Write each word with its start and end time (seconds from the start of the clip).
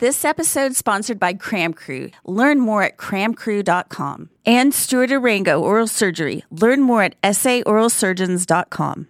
This 0.00 0.24
episode 0.24 0.76
sponsored 0.76 1.20
by 1.20 1.34
Cram 1.34 1.74
Crew. 1.74 2.10
Learn 2.24 2.58
more 2.58 2.82
at 2.82 2.96
cramcrew.com. 2.96 4.30
And 4.46 4.72
Stuart 4.72 5.10
Arango 5.10 5.60
Oral 5.60 5.86
Surgery. 5.86 6.42
Learn 6.50 6.80
more 6.80 7.02
at 7.02 7.20
saoralsurgeons.com. 7.22 9.06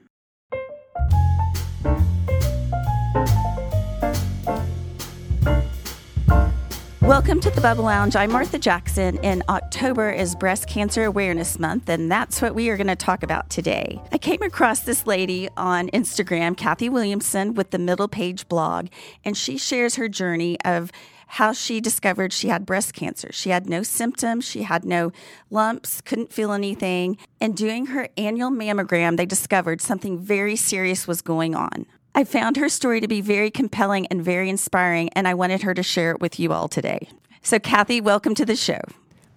Welcome 7.10 7.40
to 7.40 7.50
the 7.50 7.60
Bubble 7.60 7.82
Lounge. 7.82 8.14
I'm 8.14 8.30
Martha 8.30 8.56
Jackson, 8.56 9.18
and 9.24 9.42
October 9.48 10.12
is 10.12 10.36
Breast 10.36 10.68
Cancer 10.68 11.02
Awareness 11.02 11.58
Month, 11.58 11.88
and 11.88 12.08
that's 12.08 12.40
what 12.40 12.54
we 12.54 12.68
are 12.68 12.76
going 12.76 12.86
to 12.86 12.94
talk 12.94 13.24
about 13.24 13.50
today. 13.50 14.00
I 14.12 14.16
came 14.18 14.40
across 14.42 14.82
this 14.82 15.08
lady 15.08 15.48
on 15.56 15.88
Instagram, 15.88 16.56
Cathy 16.56 16.88
Williamson, 16.88 17.54
with 17.54 17.72
the 17.72 17.80
Middle 17.80 18.06
Page 18.06 18.46
blog, 18.46 18.90
and 19.24 19.36
she 19.36 19.58
shares 19.58 19.96
her 19.96 20.08
journey 20.08 20.56
of 20.64 20.92
how 21.26 21.52
she 21.52 21.80
discovered 21.80 22.32
she 22.32 22.46
had 22.46 22.64
breast 22.64 22.94
cancer. 22.94 23.32
She 23.32 23.50
had 23.50 23.68
no 23.68 23.82
symptoms, 23.82 24.44
she 24.44 24.62
had 24.62 24.84
no 24.84 25.10
lumps, 25.50 26.00
couldn't 26.02 26.32
feel 26.32 26.52
anything. 26.52 27.18
And 27.40 27.56
doing 27.56 27.86
her 27.86 28.08
annual 28.16 28.52
mammogram, 28.52 29.16
they 29.16 29.26
discovered 29.26 29.80
something 29.80 30.16
very 30.16 30.54
serious 30.54 31.08
was 31.08 31.22
going 31.22 31.56
on. 31.56 31.86
I 32.14 32.24
found 32.24 32.56
her 32.56 32.68
story 32.68 33.00
to 33.00 33.08
be 33.08 33.20
very 33.20 33.50
compelling 33.50 34.06
and 34.08 34.22
very 34.22 34.50
inspiring, 34.50 35.10
and 35.10 35.28
I 35.28 35.34
wanted 35.34 35.62
her 35.62 35.74
to 35.74 35.82
share 35.82 36.10
it 36.10 36.20
with 36.20 36.40
you 36.40 36.52
all 36.52 36.66
today. 36.66 37.08
So, 37.42 37.58
Cathy, 37.60 38.00
welcome 38.00 38.34
to 38.34 38.44
the 38.44 38.56
show. 38.56 38.80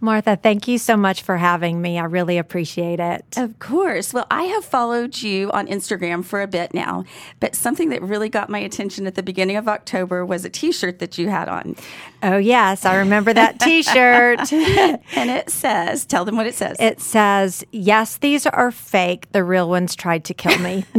Martha, 0.04 0.36
thank 0.36 0.68
you 0.68 0.78
so 0.78 0.98
much 0.98 1.22
for 1.22 1.38
having 1.38 1.82
me. 1.82 1.98
I 1.98 2.04
really 2.04 2.38
appreciate 2.38 3.00
it. 3.00 3.24
Of 3.38 3.58
course. 3.60 4.14
Well, 4.14 4.28
I 4.30 4.44
have 4.44 4.66
followed 4.66 5.22
you 5.22 5.50
on 5.52 5.68
Instagram 5.68 6.26
for 6.26 6.42
a 6.42 6.48
bit 6.48 6.74
now, 6.74 7.06
but 7.40 7.56
something 7.56 7.88
that 7.90 8.02
really 8.02 8.28
got 8.28 8.50
my 8.50 8.60
attention 8.60 9.08
at 9.08 9.16
the 9.16 9.24
beginning 9.24 9.56
of 9.56 9.70
October 9.70 10.26
was 10.26 10.44
a 10.44 10.50
t 10.50 10.74
shirt 10.74 11.00
that 11.00 11.18
you 11.18 11.30
had 11.30 11.48
on. 11.48 11.78
Oh, 12.22 12.36
yes. 12.36 12.84
I 12.84 12.98
remember 12.98 13.34
that 13.34 13.60
t 13.62 13.82
shirt. 13.82 14.52
and 14.54 15.30
it 15.30 15.50
says, 15.50 16.06
tell 16.06 16.26
them 16.26 16.36
what 16.36 16.48
it 16.48 16.56
says. 16.56 16.76
It 16.82 17.00
says, 17.00 17.64
Yes, 17.72 18.18
these 18.18 18.46
are 18.46 18.72
fake. 18.72 19.32
The 19.32 19.44
real 19.44 19.70
ones 19.70 19.96
tried 19.96 20.26
to 20.26 20.34
kill 20.34 20.58
me. 20.60 20.84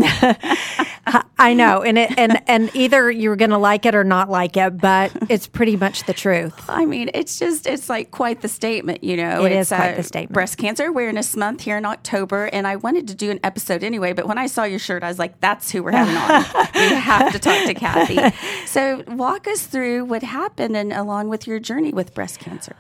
I 1.39 1.53
know, 1.53 1.83
and 1.83 1.99
it, 1.99 2.17
and 2.17 2.41
and 2.47 2.75
either 2.75 3.11
you're 3.11 3.37
going 3.37 3.51
to 3.51 3.59
like 3.59 3.85
it 3.85 3.95
or 3.95 4.05
not 4.05 4.31
like 4.31 4.57
it, 4.57 4.79
but 4.79 5.13
it's 5.29 5.47
pretty 5.47 5.77
much 5.77 6.05
the 6.05 6.15
truth. 6.15 6.55
I 6.69 6.87
mean, 6.87 7.11
it's 7.13 7.39
just 7.39 7.67
it's 7.67 7.91
like 7.91 8.11
quite 8.11 8.41
the 8.41 8.49
statement, 8.49 8.94
you 9.03 9.17
know. 9.17 9.45
It 9.45 9.53
it's 9.53 9.73
is 9.73 9.77
quite 9.77 9.97
the 9.97 10.03
statement. 10.03 10.33
Breast 10.33 10.59
Cancer 10.59 10.87
Awareness 10.87 11.35
Month 11.37 11.63
here 11.63 11.77
in 11.77 11.85
October, 11.85 12.47
and 12.47 12.67
I 12.67 12.77
wanted 12.77 13.09
to 13.09 13.15
do 13.15 13.31
an 13.31 13.41
episode 13.43 13.83
anyway, 13.83 14.13
but 14.13 14.27
when 14.27 14.39
I 14.39 14.47
saw 14.47 14.65
your 14.65 14.79
shirt, 14.79 15.03
I 15.03 15.09
was 15.09 15.19
like, 15.19 15.41
"That's 15.41 15.71
who 15.71 15.83
we're 15.83 15.93
having 15.93 16.17
on. 16.17 16.69
we 16.75 16.95
have 16.97 17.33
to 17.33 17.39
talk 17.39 17.67
to 17.67 17.75
Cathy." 17.75 18.19
So, 18.67 19.05
walk 19.09 19.47
us 19.47 19.67
through 19.67 20.05
what 20.05 20.23
happened, 20.23 20.77
and 20.77 20.93
along 20.93 21.29
with 21.29 21.47
your 21.47 21.59
journey 21.59 21.93
with 21.93 22.15
breast 22.15 22.39
cancer. 22.39 22.77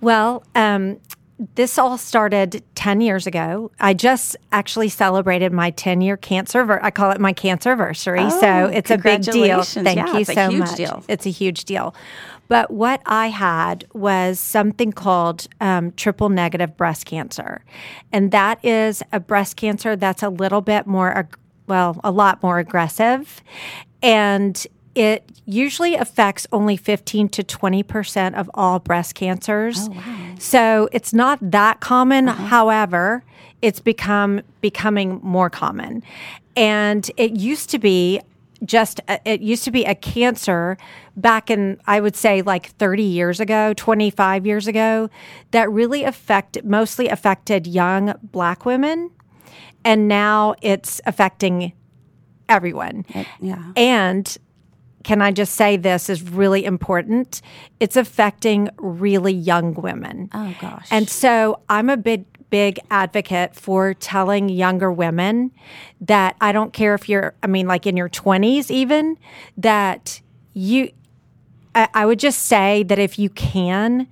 Well, 0.00 0.44
um, 0.54 1.00
this 1.54 1.78
all 1.78 1.96
started 1.96 2.62
10 2.74 3.00
years 3.00 3.26
ago. 3.26 3.70
I 3.80 3.94
just 3.94 4.36
actually 4.52 4.88
celebrated 4.88 5.52
my 5.52 5.70
10 5.70 6.00
year 6.00 6.16
cancer. 6.16 6.64
Ver- 6.64 6.80
I 6.82 6.90
call 6.90 7.12
it 7.12 7.20
my 7.20 7.32
cancer 7.32 7.70
anniversary. 7.78 8.20
Oh, 8.22 8.40
so 8.40 8.66
it's 8.66 8.90
a 8.90 8.98
big 8.98 9.22
deal. 9.22 9.62
Thank 9.62 9.96
yeah, 9.96 10.12
you 10.12 10.20
it's 10.20 10.32
so 10.32 10.46
a 10.46 10.50
huge 10.50 10.60
much. 10.60 10.76
Deal. 10.76 11.04
It's 11.08 11.26
a 11.26 11.30
huge 11.30 11.64
deal. 11.64 11.94
But 12.48 12.70
what 12.70 13.02
I 13.06 13.28
had 13.28 13.86
was 13.92 14.40
something 14.40 14.92
called 14.92 15.46
um, 15.60 15.92
triple 15.92 16.28
negative 16.30 16.76
breast 16.76 17.04
cancer. 17.04 17.62
And 18.12 18.30
that 18.30 18.64
is 18.64 19.02
a 19.12 19.20
breast 19.20 19.56
cancer 19.56 19.96
that's 19.96 20.22
a 20.22 20.30
little 20.30 20.62
bit 20.62 20.86
more, 20.86 21.16
ag- 21.16 21.36
well, 21.66 22.00
a 22.02 22.10
lot 22.10 22.42
more 22.42 22.58
aggressive. 22.58 23.42
And 24.02 24.66
it 24.98 25.30
usually 25.46 25.94
affects 25.94 26.44
only 26.50 26.76
15 26.76 27.28
to 27.28 27.44
20% 27.44 28.34
of 28.34 28.50
all 28.52 28.80
breast 28.80 29.14
cancers. 29.14 29.88
Oh, 29.88 29.92
wow. 29.92 30.34
So 30.40 30.88
it's 30.90 31.12
not 31.12 31.38
that 31.40 31.78
common. 31.78 32.28
Uh-huh. 32.28 32.46
However, 32.46 33.22
it's 33.62 33.78
become 33.78 34.40
becoming 34.60 35.20
more 35.22 35.50
common. 35.50 36.02
And 36.56 37.08
it 37.16 37.36
used 37.36 37.70
to 37.70 37.78
be 37.78 38.20
just 38.64 39.00
a, 39.08 39.20
it 39.24 39.40
used 39.40 39.62
to 39.62 39.70
be 39.70 39.84
a 39.84 39.94
cancer 39.94 40.76
back 41.16 41.48
in 41.48 41.80
I 41.86 42.00
would 42.00 42.16
say 42.16 42.42
like 42.42 42.66
30 42.70 43.04
years 43.04 43.38
ago, 43.38 43.72
25 43.76 44.46
years 44.46 44.66
ago 44.66 45.10
that 45.52 45.70
really 45.70 46.02
affected 46.02 46.64
mostly 46.64 47.08
affected 47.08 47.68
young 47.68 48.14
black 48.20 48.66
women 48.66 49.12
and 49.84 50.08
now 50.08 50.56
it's 50.60 51.00
affecting 51.06 51.72
everyone. 52.48 53.06
Yeah. 53.40 53.72
And 53.76 54.36
can 55.04 55.22
I 55.22 55.30
just 55.30 55.54
say 55.54 55.76
this 55.76 56.08
is 56.08 56.22
really 56.22 56.64
important? 56.64 57.40
It's 57.80 57.96
affecting 57.96 58.68
really 58.78 59.32
young 59.32 59.74
women. 59.74 60.28
Oh 60.32 60.54
gosh. 60.60 60.88
And 60.90 61.08
so 61.08 61.60
I'm 61.68 61.88
a 61.88 61.96
big, 61.96 62.24
big 62.50 62.80
advocate 62.90 63.54
for 63.54 63.94
telling 63.94 64.48
younger 64.48 64.90
women 64.90 65.52
that 66.00 66.36
I 66.40 66.52
don't 66.52 66.72
care 66.72 66.94
if 66.94 67.08
you're, 67.08 67.34
I 67.42 67.46
mean, 67.46 67.66
like 67.66 67.86
in 67.86 67.96
your 67.96 68.08
20s 68.08 68.70
even, 68.70 69.18
that 69.56 70.20
you, 70.54 70.90
I, 71.74 71.88
I 71.94 72.06
would 72.06 72.18
just 72.18 72.46
say 72.46 72.82
that 72.84 72.98
if 72.98 73.18
you 73.18 73.30
can, 73.30 74.08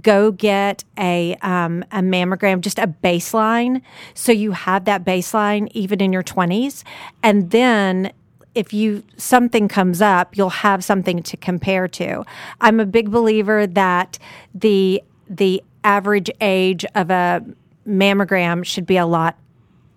go 0.00 0.30
get 0.30 0.84
a 0.98 1.34
um, 1.42 1.84
a 1.90 1.98
mammogram, 1.98 2.60
just 2.60 2.78
a 2.78 2.86
baseline, 2.86 3.82
so 4.14 4.30
you 4.30 4.52
have 4.52 4.84
that 4.84 5.04
baseline 5.04 5.68
even 5.72 6.00
in 6.00 6.12
your 6.12 6.22
20s, 6.22 6.84
and 7.22 7.50
then 7.50 8.12
if 8.54 8.72
you 8.72 9.02
something 9.16 9.68
comes 9.68 10.02
up, 10.02 10.36
you'll 10.36 10.50
have 10.50 10.84
something 10.84 11.22
to 11.22 11.36
compare 11.36 11.88
to. 11.88 12.24
I'm 12.60 12.80
a 12.80 12.86
big 12.86 13.10
believer 13.10 13.66
that 13.66 14.18
the 14.54 15.02
the 15.28 15.62
average 15.84 16.30
age 16.40 16.84
of 16.94 17.10
a 17.10 17.44
mammogram 17.86 18.64
should 18.64 18.86
be 18.86 18.96
a 18.96 19.06
lot 19.06 19.36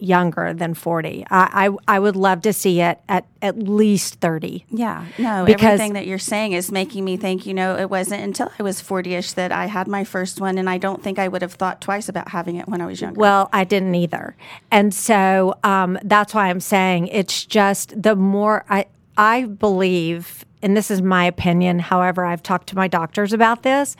younger 0.03 0.53
than 0.53 0.73
40. 0.73 1.25
I, 1.29 1.67
I, 1.67 1.95
I 1.95 1.99
would 1.99 2.15
love 2.15 2.41
to 2.41 2.53
see 2.53 2.81
it 2.81 2.99
at 3.07 3.25
at 3.41 3.57
least 3.59 4.15
30. 4.21 4.65
Yeah, 4.69 5.05
no, 5.17 5.43
Because- 5.45 5.63
everything 5.65 5.93
that 5.93 6.07
you're 6.07 6.17
saying 6.19 6.53
is 6.53 6.71
making 6.71 7.03
me 7.03 7.17
think, 7.17 7.45
you 7.45 7.53
know, 7.53 7.75
it 7.77 7.89
wasn't 7.89 8.21
until 8.21 8.51
I 8.57 8.63
was 8.63 8.79
40 8.79 9.15
ish 9.15 9.33
that 9.33 9.51
I 9.51 9.65
had 9.65 9.87
my 9.87 10.03
first 10.03 10.39
one, 10.39 10.57
and 10.57 10.69
I 10.69 10.77
don't 10.77 11.03
think 11.03 11.19
I 11.19 11.27
would 11.27 11.41
have 11.41 11.53
thought 11.53 11.81
twice 11.81 12.07
about 12.07 12.29
having 12.29 12.55
it 12.55 12.67
when 12.67 12.79
I 12.81 12.85
was 12.85 13.01
younger. 13.01 13.19
Well, 13.19 13.49
I 13.51 13.63
didn't 13.65 13.95
either. 13.95 14.35
And 14.71 14.93
so 14.93 15.57
um, 15.63 15.97
that's 16.03 16.33
why 16.33 16.49
I'm 16.49 16.59
saying 16.61 17.07
it's 17.07 17.43
just 17.45 18.01
the 18.01 18.15
more 18.15 18.63
I, 18.69 18.85
I 19.17 19.43
believe, 19.45 20.45
and 20.63 20.75
this 20.75 20.89
is 20.89 21.01
my 21.01 21.25
opinion, 21.25 21.77
however, 21.79 22.25
I've 22.25 22.41
talked 22.41 22.67
to 22.69 22.75
my 22.75 22.87
doctors 22.87 23.33
about 23.33 23.61
this, 23.63 23.95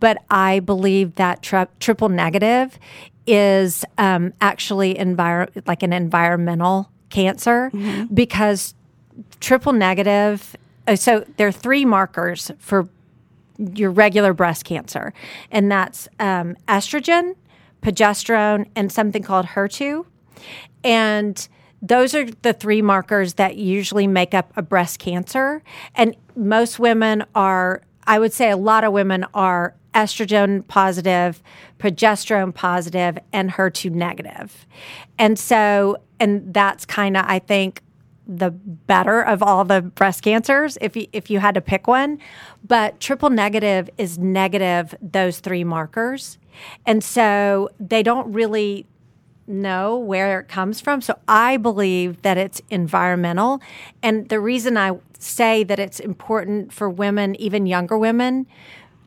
but 0.00 0.16
I 0.30 0.60
believe 0.60 1.16
that 1.16 1.42
tri- 1.42 1.66
triple 1.80 2.08
negative 2.08 2.78
is 3.26 3.84
um, 3.98 4.32
actually 4.40 4.94
envir- 4.94 5.48
like 5.66 5.82
an 5.82 5.92
environmental 5.92 6.90
cancer 7.10 7.70
because 8.12 8.74
triple 9.40 9.72
negative. 9.72 10.56
uh, 10.86 10.96
So 10.96 11.24
there 11.36 11.46
are 11.48 11.52
three 11.52 11.84
markers 11.84 12.50
for 12.58 12.88
your 13.58 13.90
regular 13.90 14.32
breast 14.32 14.64
cancer, 14.64 15.12
and 15.50 15.70
that's 15.70 16.08
um, 16.18 16.56
estrogen, 16.68 17.34
progesterone, 17.82 18.66
and 18.74 18.90
something 18.90 19.22
called 19.22 19.46
HER2. 19.46 20.04
And 20.82 21.48
those 21.84 22.14
are 22.14 22.24
the 22.42 22.54
three 22.54 22.80
markers 22.80 23.34
that 23.34 23.56
usually 23.56 24.06
make 24.06 24.32
up 24.32 24.50
a 24.56 24.62
breast 24.62 24.98
cancer. 24.98 25.62
And 25.94 26.16
most 26.34 26.78
women 26.78 27.24
are, 27.34 27.82
I 28.06 28.18
would 28.18 28.32
say 28.32 28.50
a 28.50 28.56
lot 28.56 28.84
of 28.84 28.92
women 28.92 29.26
are 29.34 29.74
estrogen 29.94 30.66
positive, 30.66 31.42
progesterone 31.78 32.54
positive, 32.54 33.18
and 33.34 33.50
HER2 33.50 33.90
negative. 33.90 34.66
And 35.18 35.38
so, 35.38 35.98
and 36.18 36.54
that's 36.54 36.86
kind 36.86 37.18
of, 37.18 37.26
I 37.28 37.38
think, 37.38 37.82
the 38.26 38.50
better 38.50 39.20
of 39.20 39.42
all 39.42 39.66
the 39.66 39.82
breast 39.82 40.22
cancers 40.22 40.78
if 40.80 40.96
you, 40.96 41.06
if 41.12 41.28
you 41.28 41.38
had 41.38 41.54
to 41.54 41.60
pick 41.60 41.86
one. 41.86 42.18
But 42.66 42.98
triple 42.98 43.28
negative 43.28 43.90
is 43.98 44.18
negative 44.18 44.94
those 45.02 45.40
three 45.40 45.64
markers. 45.64 46.38
And 46.86 47.04
so 47.04 47.68
they 47.78 48.02
don't 48.02 48.32
really 48.32 48.86
know 49.46 49.98
where 49.98 50.40
it 50.40 50.48
comes 50.48 50.80
from. 50.80 51.00
So 51.00 51.18
I 51.28 51.56
believe 51.56 52.22
that 52.22 52.36
it's 52.36 52.62
environmental. 52.70 53.60
And 54.02 54.28
the 54.28 54.40
reason 54.40 54.76
I 54.76 54.98
say 55.18 55.64
that 55.64 55.78
it's 55.78 56.00
important 56.00 56.72
for 56.72 56.88
women, 56.88 57.34
even 57.40 57.66
younger 57.66 57.98
women, 57.98 58.46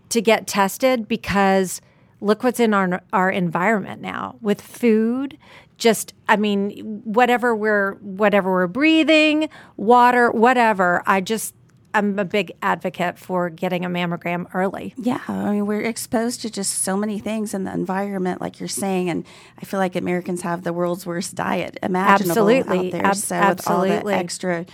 to 0.09 0.21
get 0.21 0.47
tested 0.47 1.07
because 1.07 1.81
look 2.21 2.43
what's 2.43 2.59
in 2.59 2.73
our 2.73 3.01
our 3.13 3.29
environment 3.29 4.01
now 4.01 4.35
with 4.41 4.61
food 4.61 5.37
just 5.77 6.13
i 6.27 6.35
mean 6.35 7.01
whatever 7.03 7.55
we're 7.55 7.93
whatever 7.95 8.51
we're 8.51 8.67
breathing 8.67 9.49
water 9.75 10.31
whatever 10.31 11.03
i 11.05 11.21
just 11.21 11.53
i'm 11.93 12.17
a 12.19 12.25
big 12.25 12.51
advocate 12.61 13.17
for 13.17 13.49
getting 13.49 13.85
a 13.85 13.89
mammogram 13.89 14.47
early 14.53 14.93
Yeah, 14.97 15.21
I 15.27 15.51
mean, 15.51 15.65
we're 15.65 15.81
exposed 15.81 16.41
to 16.41 16.49
just 16.49 16.73
so 16.83 16.95
many 16.97 17.19
things 17.19 17.53
in 17.53 17.63
the 17.63 17.73
environment, 17.73 18.41
like 18.41 18.59
you're 18.59 18.67
saying, 18.69 19.09
and 19.09 19.25
I 19.61 19.65
feel 19.65 19.79
like 19.79 19.95
Americans 19.95 20.41
have 20.41 20.63
the 20.63 20.73
world's 20.73 21.05
worst 21.05 21.35
diet 21.35 21.77
imaginable 21.81 22.49
Absolutely. 22.49 22.87
out 22.87 22.91
there. 22.91 23.05
Ab- 23.05 23.15
so 23.15 23.49
with 23.49 23.67
all 23.67 23.81
the 23.81 24.13
extra 24.13 24.65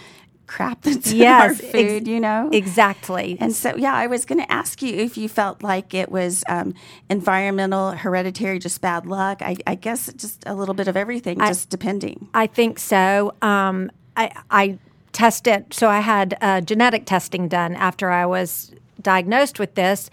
crap 0.48 0.82
that's 0.86 1.12
Yes, 1.14 1.60
in 1.60 1.66
our 1.66 1.70
ex- 1.70 1.72
food, 1.72 2.08
you 2.08 2.20
know? 2.20 2.50
Exactly. 2.52 3.38
And 3.40 3.54
so, 3.56 3.76
yeah, 3.78 3.94
I 3.96 4.08
was 4.08 4.26
going 4.26 4.40
to 4.40 4.52
ask 4.52 4.82
you 4.82 4.94
if 4.94 5.18
you 5.18 5.30
felt 5.30 5.64
like 5.64 5.94
it 5.94 6.12
was 6.12 6.44
um, 6.50 6.74
environmental, 7.10 7.92
hereditary, 7.92 8.60
just 8.60 8.82
bad 8.82 9.06
luck. 9.06 9.42
I, 9.42 9.56
I 9.66 9.76
guess 9.76 10.12
just 10.14 10.44
a 10.46 10.54
little 10.54 10.76
bit 10.76 10.88
of 10.88 10.98
everything, 10.98 11.40
just 11.40 11.70
depending. 11.70 12.28
I 12.34 12.48
think 12.48 12.80
so. 12.80 13.34
Um, 13.42 13.90
I, 14.18 14.32
I 14.52 14.78
tested, 15.14 15.74
so 15.74 15.90
I 15.90 16.00
had 16.00 16.38
uh, 16.42 16.62
genetic 16.62 17.06
testing 17.06 17.48
done 17.48 17.76
after 17.76 18.10
I 18.10 18.26
was 18.26 18.72
diagnosed 19.02 19.60
with 19.60 19.76
this, 19.76 20.10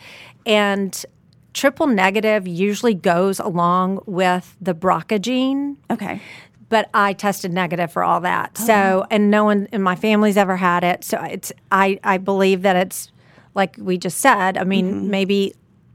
and 0.46 1.04
triple 1.52 1.86
negative 1.86 2.46
usually 2.46 2.94
goes 2.94 3.40
along 3.40 4.00
with 4.06 4.56
the 4.60 4.74
BRCA 4.74 5.20
gene. 5.20 5.76
Okay. 5.90 6.20
But 6.68 6.88
I 6.94 7.14
tested 7.14 7.52
negative 7.52 7.90
for 7.90 8.04
all 8.04 8.20
that. 8.20 8.56
So, 8.56 9.04
and 9.10 9.28
no 9.28 9.42
one 9.42 9.66
in 9.72 9.82
my 9.82 9.96
family's 9.96 10.36
ever 10.36 10.56
had 10.56 10.84
it. 10.84 11.02
So 11.02 11.20
it's, 11.24 11.50
I, 11.72 11.98
I 12.04 12.18
believe 12.18 12.62
that 12.62 12.76
it's 12.76 13.10
like 13.56 13.74
we 13.76 13.98
just 13.98 14.18
said. 14.18 14.56
I 14.56 14.62
mean, 14.62 15.10
maybe 15.10 15.54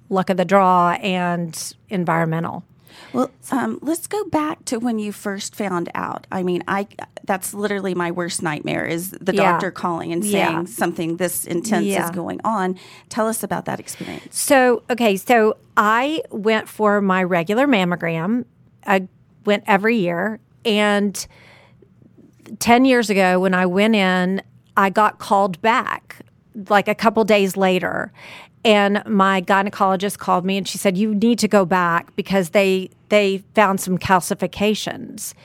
luck 0.10 0.30
of 0.30 0.36
the 0.36 0.44
draw 0.44 0.92
and 1.02 1.74
environmental. 1.90 2.66
Well, 3.14 3.32
um, 3.52 3.80
let's 3.82 4.08
go 4.08 4.24
back 4.26 4.66
to 4.66 4.78
when 4.80 5.00
you 5.00 5.12
first 5.12 5.56
found 5.56 5.90
out. 5.96 6.28
I 6.32 6.44
mean, 6.44 6.64
I 6.68 6.88
that's 7.26 7.54
literally 7.54 7.96
my 7.96 8.12
worst 8.12 8.44
nightmare 8.44 8.86
is 8.86 9.12
the 9.12 9.34
Yeah. 9.34 9.52
doctor 9.54 9.72
calling 9.72 10.12
and 10.14 10.24
saying 10.24 10.34
Yeah. 10.34 10.64
something 10.66 11.18
this 11.18 11.46
intense 11.46 11.86
Yeah. 11.88 12.06
is 12.06 12.12
going 12.12 12.40
on. 12.44 12.78
Tell 13.10 13.28
us 13.28 13.42
about 13.44 13.66
that 13.66 13.80
experience. 13.80 14.40
So, 14.40 14.84
okay, 14.90 15.18
so 15.18 15.58
I 15.76 16.22
went 16.30 16.70
for 16.70 17.02
my 17.02 17.24
regular 17.24 17.66
mammogram. 17.68 18.46
I 18.86 19.08
went 19.46 19.64
every 19.66 19.98
year. 19.98 20.40
And 20.66 21.26
10 22.60 22.86
years 22.86 23.10
ago, 23.10 23.40
when 23.40 23.54
I 23.54 23.66
went 23.66 23.96
in, 23.96 24.42
I 24.78 24.90
got 24.90 25.20
called 25.20 25.62
back 25.62 26.18
like 26.70 26.88
a 26.88 26.96
couple 26.96 27.24
days 27.24 27.58
later. 27.58 28.12
And 28.66 29.04
my 29.06 29.44
gynecologist 29.44 30.18
called 30.18 30.44
me 30.44 30.58
and 30.58 30.68
she 30.68 30.80
said, 30.80 30.98
You 30.98 31.14
need 31.14 31.38
to 31.40 31.48
go 31.48 31.66
back 31.66 32.16
because 32.16 32.50
they 32.50 32.90
they 33.10 33.44
found 33.54 33.80
some 33.80 34.00
calcifications. 34.00 35.36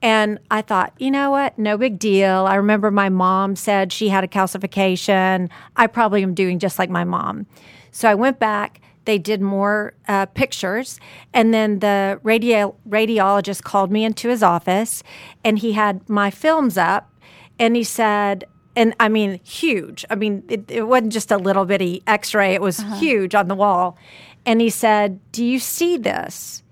And 0.00 0.38
I 0.50 0.62
thought, 0.62 0.94
you 0.98 1.10
know 1.10 1.32
what? 1.32 1.58
No 1.58 1.76
big 1.76 1.98
deal. 1.98 2.46
I 2.46 2.54
remember 2.54 2.90
my 2.92 3.08
mom 3.08 3.56
said 3.56 3.92
she 3.92 4.08
had 4.08 4.24
a 4.24 4.28
calcification. 4.28 5.50
I 5.76 5.88
probably 5.88 6.22
am 6.22 6.32
doing 6.32 6.60
just 6.60 6.78
like 6.78 6.88
my 6.88 7.04
mom. 7.04 7.46
So 7.90 8.08
I 8.08 8.14
went 8.14 8.38
back. 8.38 8.80
They 9.04 9.18
did 9.18 9.42
more 9.42 9.92
uh, 10.06 10.26
pictures. 10.26 11.00
And 11.34 11.52
then 11.52 11.80
the 11.80 12.20
radio, 12.22 12.76
radiologist 12.88 13.62
called 13.64 13.90
me 13.90 14.04
into 14.04 14.28
his 14.28 14.42
office 14.42 15.02
and 15.44 15.58
he 15.58 15.72
had 15.72 16.08
my 16.08 16.30
films 16.30 16.78
up 16.78 17.12
and 17.58 17.76
he 17.76 17.84
said, 17.84 18.44
and 18.80 18.94
I 18.98 19.10
mean, 19.10 19.38
huge. 19.44 20.06
I 20.08 20.14
mean, 20.14 20.42
it, 20.48 20.70
it 20.70 20.84
wasn't 20.84 21.12
just 21.12 21.30
a 21.30 21.36
little 21.36 21.66
bitty 21.66 22.02
x 22.06 22.34
ray, 22.34 22.54
it 22.54 22.62
was 22.62 22.80
uh-huh. 22.80 22.96
huge 22.96 23.34
on 23.34 23.48
the 23.48 23.54
wall. 23.54 23.98
And 24.46 24.58
he 24.62 24.70
said, 24.70 25.20
Do 25.32 25.44
you 25.44 25.58
see 25.58 25.98
this? 25.98 26.62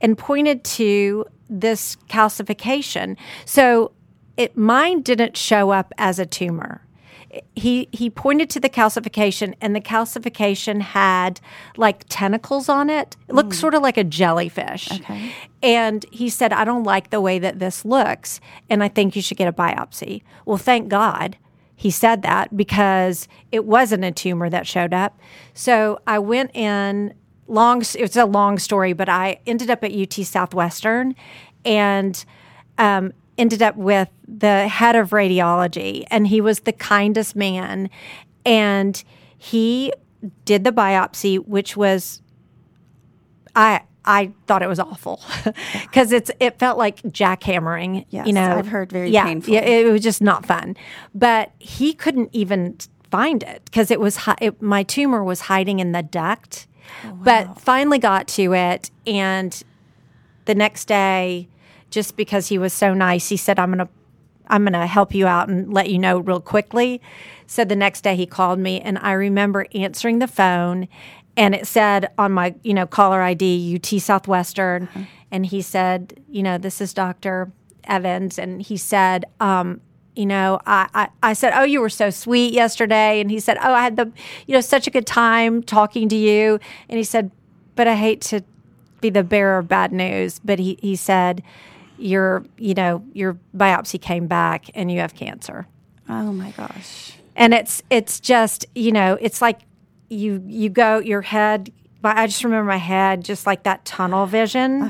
And 0.00 0.16
pointed 0.16 0.62
to 0.62 1.26
this 1.50 1.96
calcification. 2.08 3.16
So 3.44 3.90
it, 4.36 4.56
mine 4.56 5.00
didn't 5.02 5.36
show 5.36 5.70
up 5.70 5.92
as 5.98 6.20
a 6.20 6.26
tumor. 6.26 6.82
He 7.56 7.88
he 7.90 8.08
pointed 8.08 8.48
to 8.50 8.60
the 8.60 8.70
calcification, 8.70 9.54
and 9.60 9.74
the 9.74 9.80
calcification 9.80 10.80
had 10.80 11.40
like 11.76 12.04
tentacles 12.08 12.68
on 12.68 12.88
it. 12.88 13.16
It 13.26 13.34
looked 13.34 13.50
mm. 13.50 13.60
sort 13.60 13.74
of 13.74 13.82
like 13.82 13.98
a 13.98 14.04
jellyfish. 14.04 14.92
Okay. 14.92 15.34
And 15.60 16.06
he 16.12 16.30
said, 16.30 16.52
I 16.52 16.64
don't 16.64 16.84
like 16.84 17.10
the 17.10 17.20
way 17.20 17.40
that 17.40 17.58
this 17.58 17.84
looks, 17.84 18.40
and 18.70 18.82
I 18.82 18.88
think 18.88 19.16
you 19.16 19.22
should 19.22 19.36
get 19.36 19.48
a 19.48 19.52
biopsy. 19.52 20.22
Well, 20.46 20.56
thank 20.56 20.88
God 20.88 21.36
he 21.78 21.92
said 21.92 22.22
that 22.22 22.56
because 22.56 23.28
it 23.52 23.64
wasn't 23.64 24.02
a 24.02 24.10
tumor 24.10 24.50
that 24.50 24.66
showed 24.66 24.92
up. 24.92 25.16
So 25.54 26.00
I 26.08 26.18
went 26.18 26.50
in. 26.54 27.14
Long, 27.46 27.82
it's 27.94 28.16
a 28.16 28.26
long 28.26 28.58
story, 28.58 28.92
but 28.92 29.08
I 29.08 29.38
ended 29.46 29.70
up 29.70 29.82
at 29.82 29.90
UT 29.90 30.12
Southwestern, 30.12 31.14
and 31.64 32.22
um, 32.76 33.14
ended 33.38 33.62
up 33.62 33.76
with 33.76 34.08
the 34.26 34.68
head 34.68 34.96
of 34.96 35.10
radiology, 35.10 36.04
and 36.10 36.26
he 36.26 36.42
was 36.42 36.60
the 36.60 36.72
kindest 36.72 37.36
man, 37.36 37.88
and 38.44 39.02
he 39.38 39.92
did 40.44 40.64
the 40.64 40.72
biopsy, 40.72 41.38
which 41.38 41.76
was 41.76 42.20
I 43.56 43.82
I 44.08 44.32
thought 44.46 44.62
it 44.62 44.68
was 44.68 44.80
awful 44.80 45.20
because 45.82 46.12
it's 46.12 46.30
it 46.40 46.58
felt 46.58 46.78
like 46.78 47.02
jackhammering. 47.02 48.06
Yes, 48.08 48.26
you 48.26 48.32
know, 48.32 48.56
I've 48.56 48.66
heard 48.66 48.90
very 48.90 49.10
yeah, 49.10 49.26
painful. 49.26 49.52
Yeah, 49.52 49.60
it 49.60 49.92
was 49.92 50.00
just 50.00 50.22
not 50.22 50.46
fun. 50.46 50.78
But 51.14 51.52
he 51.58 51.92
couldn't 51.92 52.30
even 52.32 52.78
find 53.10 53.42
it 53.42 53.62
because 53.66 53.90
it 53.90 54.00
was 54.00 54.16
hi- 54.16 54.38
it, 54.40 54.62
my 54.62 54.82
tumor 54.82 55.22
was 55.22 55.42
hiding 55.42 55.78
in 55.78 55.92
the 55.92 56.02
duct. 56.02 56.66
Oh, 57.04 57.12
but 57.22 57.60
finally 57.60 57.98
got 57.98 58.26
to 58.28 58.54
it, 58.54 58.90
and 59.06 59.62
the 60.46 60.54
next 60.54 60.86
day, 60.86 61.46
just 61.90 62.16
because 62.16 62.48
he 62.48 62.56
was 62.56 62.72
so 62.72 62.94
nice, 62.94 63.28
he 63.28 63.36
said, 63.36 63.58
"I'm 63.58 63.70
gonna." 63.70 63.88
I'm 64.50 64.62
going 64.62 64.72
to 64.72 64.86
help 64.86 65.14
you 65.14 65.26
out 65.26 65.50
and 65.50 65.74
let 65.74 65.90
you 65.90 65.98
know 65.98 66.20
real 66.20 66.40
quickly. 66.40 67.02
So 67.46 67.66
the 67.66 67.76
next 67.76 68.00
day 68.00 68.16
he 68.16 68.24
called 68.24 68.58
me 68.58 68.80
and 68.80 68.96
I 68.96 69.12
remember 69.12 69.66
answering 69.74 70.20
the 70.20 70.26
phone 70.26 70.88
and 71.38 71.54
it 71.54 71.66
said 71.66 72.10
on 72.18 72.32
my, 72.32 72.54
you 72.64 72.74
know, 72.74 72.84
caller 72.84 73.22
ID 73.22 73.76
UT 73.76 74.00
Southwestern 74.00 74.88
and 75.30 75.46
he 75.46 75.62
said, 75.62 76.20
you 76.28 76.42
know, 76.42 76.58
this 76.58 76.80
is 76.80 76.92
Dr. 76.92 77.52
Evans 77.84 78.38
and 78.38 78.60
he 78.60 78.76
said, 78.76 79.24
um, 79.38 79.80
you 80.16 80.26
know, 80.26 80.58
I, 80.66 80.88
I, 80.94 81.08
I 81.22 81.32
said, 81.34 81.52
Oh, 81.54 81.62
you 81.62 81.80
were 81.80 81.88
so 81.88 82.10
sweet 82.10 82.52
yesterday. 82.52 83.20
And 83.20 83.30
he 83.30 83.38
said, 83.38 83.56
Oh, 83.62 83.72
I 83.72 83.84
had 83.84 83.94
the, 83.94 84.10
you 84.48 84.54
know, 84.54 84.60
such 84.60 84.88
a 84.88 84.90
good 84.90 85.06
time 85.06 85.62
talking 85.62 86.08
to 86.08 86.16
you. 86.16 86.58
And 86.88 86.98
he 86.98 87.04
said, 87.04 87.30
But 87.76 87.86
I 87.86 87.94
hate 87.94 88.20
to 88.22 88.42
be 89.00 89.10
the 89.10 89.22
bearer 89.22 89.58
of 89.58 89.68
bad 89.68 89.92
news. 89.92 90.40
But 90.44 90.58
he, 90.58 90.76
he 90.82 90.96
said, 90.96 91.44
Your, 91.98 92.44
you 92.56 92.74
know, 92.74 93.04
your 93.12 93.38
biopsy 93.56 94.02
came 94.02 94.26
back 94.26 94.64
and 94.74 94.90
you 94.90 94.98
have 94.98 95.14
cancer. 95.14 95.68
Oh 96.08 96.32
my 96.32 96.50
gosh. 96.50 97.12
And 97.36 97.54
it's 97.54 97.84
it's 97.88 98.18
just, 98.18 98.66
you 98.74 98.90
know, 98.90 99.16
it's 99.20 99.40
like 99.40 99.60
you 100.08 100.42
you 100.46 100.68
go 100.70 100.98
your 100.98 101.22
head 101.22 101.72
but 102.00 102.16
I 102.16 102.26
just 102.26 102.44
remember 102.44 102.68
my 102.68 102.76
head 102.76 103.24
just 103.24 103.46
like 103.46 103.64
that 103.64 103.84
tunnel 103.84 104.26
vision. 104.26 104.82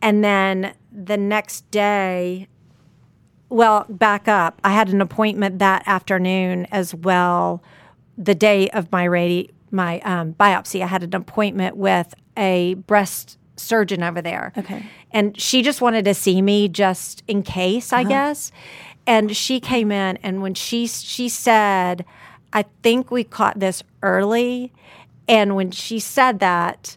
And 0.00 0.22
then 0.22 0.72
the 0.92 1.16
next 1.16 1.68
day 1.70 2.48
well, 3.50 3.86
back 3.88 4.28
up. 4.28 4.60
I 4.62 4.72
had 4.74 4.90
an 4.90 5.00
appointment 5.00 5.58
that 5.58 5.82
afternoon 5.86 6.66
as 6.70 6.94
well. 6.94 7.62
The 8.16 8.34
day 8.34 8.68
of 8.70 8.92
my 8.92 9.06
radi- 9.06 9.50
my 9.70 10.00
um, 10.00 10.34
biopsy, 10.34 10.82
I 10.82 10.86
had 10.86 11.02
an 11.02 11.14
appointment 11.14 11.76
with 11.76 12.14
a 12.36 12.74
breast 12.74 13.38
surgeon 13.56 14.02
over 14.02 14.20
there. 14.20 14.52
Okay. 14.56 14.84
and 15.10 15.38
she 15.40 15.62
just 15.62 15.80
wanted 15.80 16.04
to 16.04 16.14
see 16.14 16.42
me 16.42 16.68
just 16.68 17.22
in 17.26 17.42
case, 17.42 17.92
I 17.92 18.04
guess. 18.04 18.52
And 19.06 19.34
she 19.34 19.60
came 19.60 19.90
in, 19.90 20.18
and 20.18 20.42
when 20.42 20.52
she 20.52 20.86
she 20.86 21.30
said, 21.30 22.04
"I 22.52 22.64
think 22.82 23.10
we 23.10 23.24
caught 23.24 23.58
this 23.60 23.82
early," 24.02 24.72
and 25.28 25.54
when 25.56 25.70
she 25.70 25.98
said 25.98 26.38
that, 26.40 26.96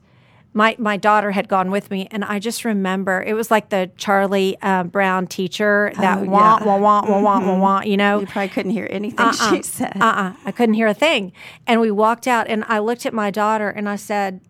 my 0.54 0.76
my 0.78 0.98
daughter 0.98 1.32
had 1.32 1.48
gone 1.48 1.72
with 1.72 1.90
me, 1.92 2.08
and 2.12 2.24
I 2.26 2.40
just 2.40 2.66
remember 2.66 3.24
it 3.26 3.34
was 3.34 3.50
like 3.52 3.70
the 3.70 3.90
Charlie 3.98 4.58
uh, 4.62 4.84
Brown 4.84 5.28
teacher 5.28 5.92
that 5.98 6.18
Oh, 6.20 6.24
wah 6.24 6.58
yeah. 6.60 6.66
wah 6.66 6.78
wah 6.78 7.02
wah 7.08 7.22
wah 7.22 7.40
wah 7.40 7.58
wah. 7.60 7.82
You 7.82 7.98
know, 7.98 8.20
You 8.20 8.28
probably 8.28 8.50
couldn't 8.50 8.72
hear 8.72 8.88
anything 8.92 9.32
she 9.32 9.62
said. 9.62 9.98
uh-uh. 10.02 10.34
I 10.46 10.52
couldn't 10.52 10.76
hear 10.76 10.88
a 10.88 10.94
thing. 10.94 11.32
And 11.68 11.80
we 11.80 11.90
walked 11.92 12.28
out, 12.28 12.48
and 12.48 12.66
I 12.68 12.80
looked 12.80 13.06
at 13.06 13.14
my 13.14 13.32
daughter, 13.32 13.70
and 13.70 13.88
I 13.88 13.96
said, 13.96 14.42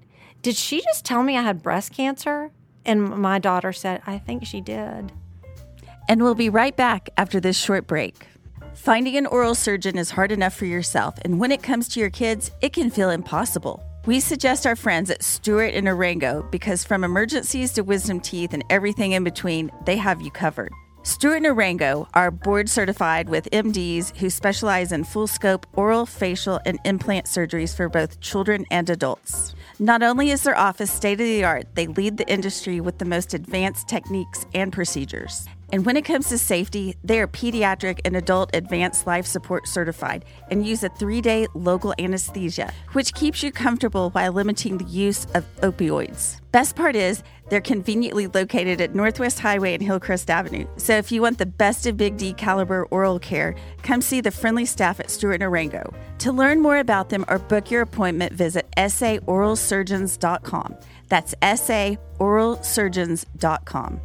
"Did 0.41 0.55
she 0.55 0.81
just 0.81 1.05
tell 1.05 1.21
me 1.23 1.37
I 1.37 1.43
had 1.43 1.61
breast 1.61 1.93
cancer?" 1.93 2.51
And 2.83 3.09
my 3.09 3.37
daughter 3.37 3.71
said, 3.71 4.01
"I 4.07 4.17
think 4.17 4.45
she 4.45 4.59
did." 4.59 5.11
And 6.09 6.23
we'll 6.23 6.33
be 6.35 6.49
right 6.49 6.75
back 6.75 7.09
after 7.15 7.39
this 7.39 7.57
short 7.57 7.85
break. 7.85 8.25
Finding 8.73 9.17
an 9.17 9.25
oral 9.25 9.53
surgeon 9.53 9.97
is 9.97 10.09
hard 10.09 10.31
enough 10.31 10.53
for 10.53 10.65
yourself, 10.65 11.15
and 11.23 11.39
when 11.39 11.51
it 11.51 11.61
comes 11.61 11.87
to 11.89 11.99
your 11.99 12.09
kids, 12.09 12.51
it 12.61 12.73
can 12.73 12.89
feel 12.89 13.09
impossible. 13.09 13.83
We 14.05 14.19
suggest 14.19 14.65
our 14.65 14.75
friends 14.75 15.11
at 15.11 15.21
Stewart 15.21 15.73
and 15.73 15.87
Arango 15.87 16.49
because 16.51 16.83
from 16.83 17.03
emergencies 17.03 17.73
to 17.73 17.83
wisdom 17.83 18.19
teeth 18.19 18.53
and 18.53 18.63
everything 18.69 19.11
in 19.11 19.23
between, 19.23 19.71
they 19.85 19.97
have 19.97 20.21
you 20.21 20.31
covered. 20.31 20.71
Stewart 21.03 21.37
and 21.37 21.45
Arango 21.47 22.07
are 22.13 22.31
board 22.31 22.69
certified 22.69 23.27
with 23.27 23.49
MDs 23.51 24.15
who 24.17 24.29
specialize 24.29 24.91
in 24.91 25.03
full 25.03 25.27
scope 25.27 25.65
oral, 25.73 26.05
facial, 26.05 26.59
and 26.65 26.79
implant 26.85 27.25
surgeries 27.25 27.75
for 27.75 27.89
both 27.89 28.21
children 28.21 28.65
and 28.71 28.89
adults. 28.89 29.53
Not 29.79 30.03
only 30.03 30.29
is 30.29 30.43
their 30.43 30.57
office 30.57 30.91
state 30.91 31.19
of 31.19 31.25
the 31.25 31.43
art, 31.43 31.73
they 31.73 31.87
lead 31.87 32.17
the 32.17 32.31
industry 32.31 32.79
with 32.79 32.99
the 32.99 33.05
most 33.05 33.33
advanced 33.33 33.87
techniques 33.87 34.45
and 34.53 34.71
procedures. 34.71 35.47
And 35.71 35.85
when 35.85 35.95
it 35.95 36.03
comes 36.03 36.27
to 36.29 36.37
safety, 36.37 36.95
they 37.03 37.19
are 37.21 37.27
pediatric 37.27 37.99
and 38.03 38.17
adult 38.17 38.49
advanced 38.53 39.07
life 39.07 39.25
support 39.25 39.67
certified 39.67 40.25
and 40.49 40.65
use 40.65 40.83
a 40.83 40.89
three 40.89 41.21
day 41.21 41.47
local 41.53 41.93
anesthesia, 41.97 42.73
which 42.91 43.13
keeps 43.13 43.41
you 43.41 43.51
comfortable 43.51 44.09
while 44.09 44.33
limiting 44.33 44.77
the 44.77 44.85
use 44.85 45.25
of 45.33 45.45
opioids. 45.61 46.41
Best 46.51 46.75
part 46.75 46.97
is, 46.97 47.23
they're 47.49 47.61
conveniently 47.61 48.27
located 48.27 48.81
at 48.81 48.93
Northwest 48.93 49.39
Highway 49.39 49.73
and 49.73 49.81
Hillcrest 49.81 50.29
Avenue. 50.29 50.67
So 50.75 50.97
if 50.97 51.09
you 51.11 51.21
want 51.21 51.37
the 51.37 51.45
best 51.45 51.87
of 51.87 51.95
Big 51.95 52.17
D 52.17 52.33
caliber 52.33 52.83
oral 52.91 53.19
care, 53.19 53.55
come 53.83 54.01
see 54.01 54.19
the 54.19 54.31
friendly 54.31 54.65
staff 54.65 54.99
at 54.99 55.09
Stewart 55.09 55.41
and. 55.41 55.93
To 56.19 56.33
learn 56.33 56.61
more 56.61 56.79
about 56.79 57.07
them 57.09 57.23
or 57.29 57.39
book 57.39 57.71
your 57.71 57.81
appointment, 57.81 58.33
visit 58.33 58.69
saoralsurgeons.com. 58.75 60.75
That's 61.07 61.33
saoralsurgeons.com. 61.35 64.01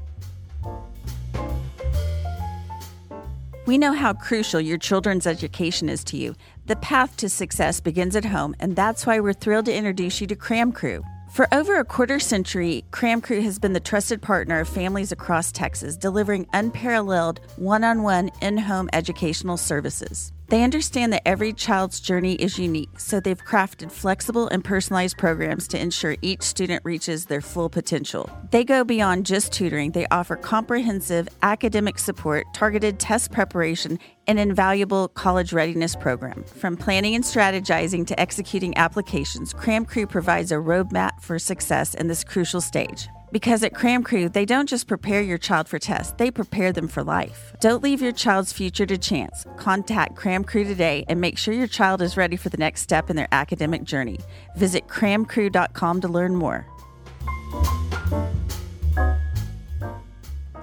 We 3.67 3.79
know 3.79 3.95
how 3.95 4.13
crucial 4.13 4.61
your 4.61 4.79
children's 4.79 5.27
education 5.27 5.89
is 5.89 6.05
to 6.05 6.17
you. 6.17 6.37
The 6.67 6.77
path 6.77 7.17
to 7.17 7.29
success 7.29 7.81
begins 7.81 8.15
at 8.15 8.25
home, 8.25 8.55
and 8.61 8.77
that's 8.77 9.05
why 9.05 9.19
we're 9.19 9.33
thrilled 9.33 9.65
to 9.65 9.75
introduce 9.75 10.21
you 10.21 10.29
to 10.29 10.37
Cram 10.37 10.71
Crew. 10.71 11.03
For 11.33 11.53
over 11.53 11.81
a 11.81 11.85
quarter 11.85 12.21
century, 12.21 12.85
Cram 12.93 13.21
Crew 13.21 13.41
has 13.41 13.59
been 13.59 13.73
the 13.73 13.81
trusted 13.81 14.23
partner 14.23 14.61
of 14.61 14.69
families 14.69 15.11
across 15.11 15.51
Texas, 15.51 15.97
delivering 15.97 16.47
unparalleled 16.53 17.41
one 17.57 17.83
on 17.83 18.05
one 18.05 18.31
in 18.41 18.57
home 18.57 18.89
educational 18.93 19.57
services. 19.57 20.33
They 20.49 20.63
understand 20.63 21.13
that 21.13 21.27
every 21.27 21.53
child's 21.53 21.99
journey 21.99 22.35
is 22.35 22.57
unique, 22.57 23.01
so 23.01 23.19
they've 23.19 23.45
crafted 23.45 23.91
flexible 23.91 24.47
and 24.47 24.63
personalized 24.63 25.19
programs 25.19 25.67
to 25.69 25.81
ensure 25.81 26.15
each 26.23 26.43
student 26.43 26.85
reaches 26.85 27.27
their 27.27 27.41
full 27.41 27.69
potential. 27.69 28.31
They 28.53 28.63
go 28.63 28.85
beyond 28.85 29.27
just 29.27 29.53
tutoring, 29.53 29.91
they 29.91 30.07
offer 30.13 30.37
comprehensive 30.37 31.29
academic 31.43 31.99
support, 31.99 32.47
targeted 32.55 33.01
test 33.01 33.33
preparation, 33.33 33.99
and 34.29 34.39
invaluable 34.39 35.09
college 35.09 35.53
readiness 35.53 35.97
program. 35.97 36.45
From 36.45 36.77
planning 36.77 37.17
and 37.17 37.25
strategizing 37.25 38.07
to 38.07 38.21
executing 38.21 38.77
applications, 38.77 39.53
Cram 39.53 39.85
Crew 39.85 40.07
provides 40.07 40.53
a 40.53 40.57
roadmap 40.57 41.21
for 41.21 41.41
success 41.41 41.93
in 41.95 42.07
this 42.07 42.23
crucial 42.23 42.61
stage. 42.61 43.09
Because 43.33 43.63
at 43.63 43.75
Cram 43.75 44.05
Crew, 44.05 44.29
they 44.29 44.45
don't 44.45 44.69
just 44.69 44.87
prepare 44.87 45.21
your 45.21 45.39
child 45.39 45.69
for 45.69 45.79
tests, 45.79 46.15
they 46.17 46.31
prepare 46.31 46.73
them 46.73 46.89
for 46.89 47.03
life. 47.03 47.55
Don't 47.61 47.83
leave 47.83 48.01
your 48.01 48.13
child's 48.13 48.53
future 48.53 48.87
to 48.87 48.97
chance. 48.97 49.45
Contact 49.57 50.15
Cram 50.15 50.45
Crew 50.45 50.65
today 50.65 51.05
and 51.09 51.21
make 51.21 51.37
sure 51.37 51.53
your 51.53 51.67
child 51.67 52.03
is 52.03 52.17
ready 52.17 52.37
for 52.37 52.49
the 52.49 52.57
next 52.57 52.83
step 52.83 53.11
in 53.11 53.17
their 53.17 53.29
academic 53.33 53.83
journey. 53.85 54.21
Visit 54.57 54.87
cramcrew.com 54.87 56.01
to 56.01 56.09
learn 56.09 56.37
more. 56.37 56.67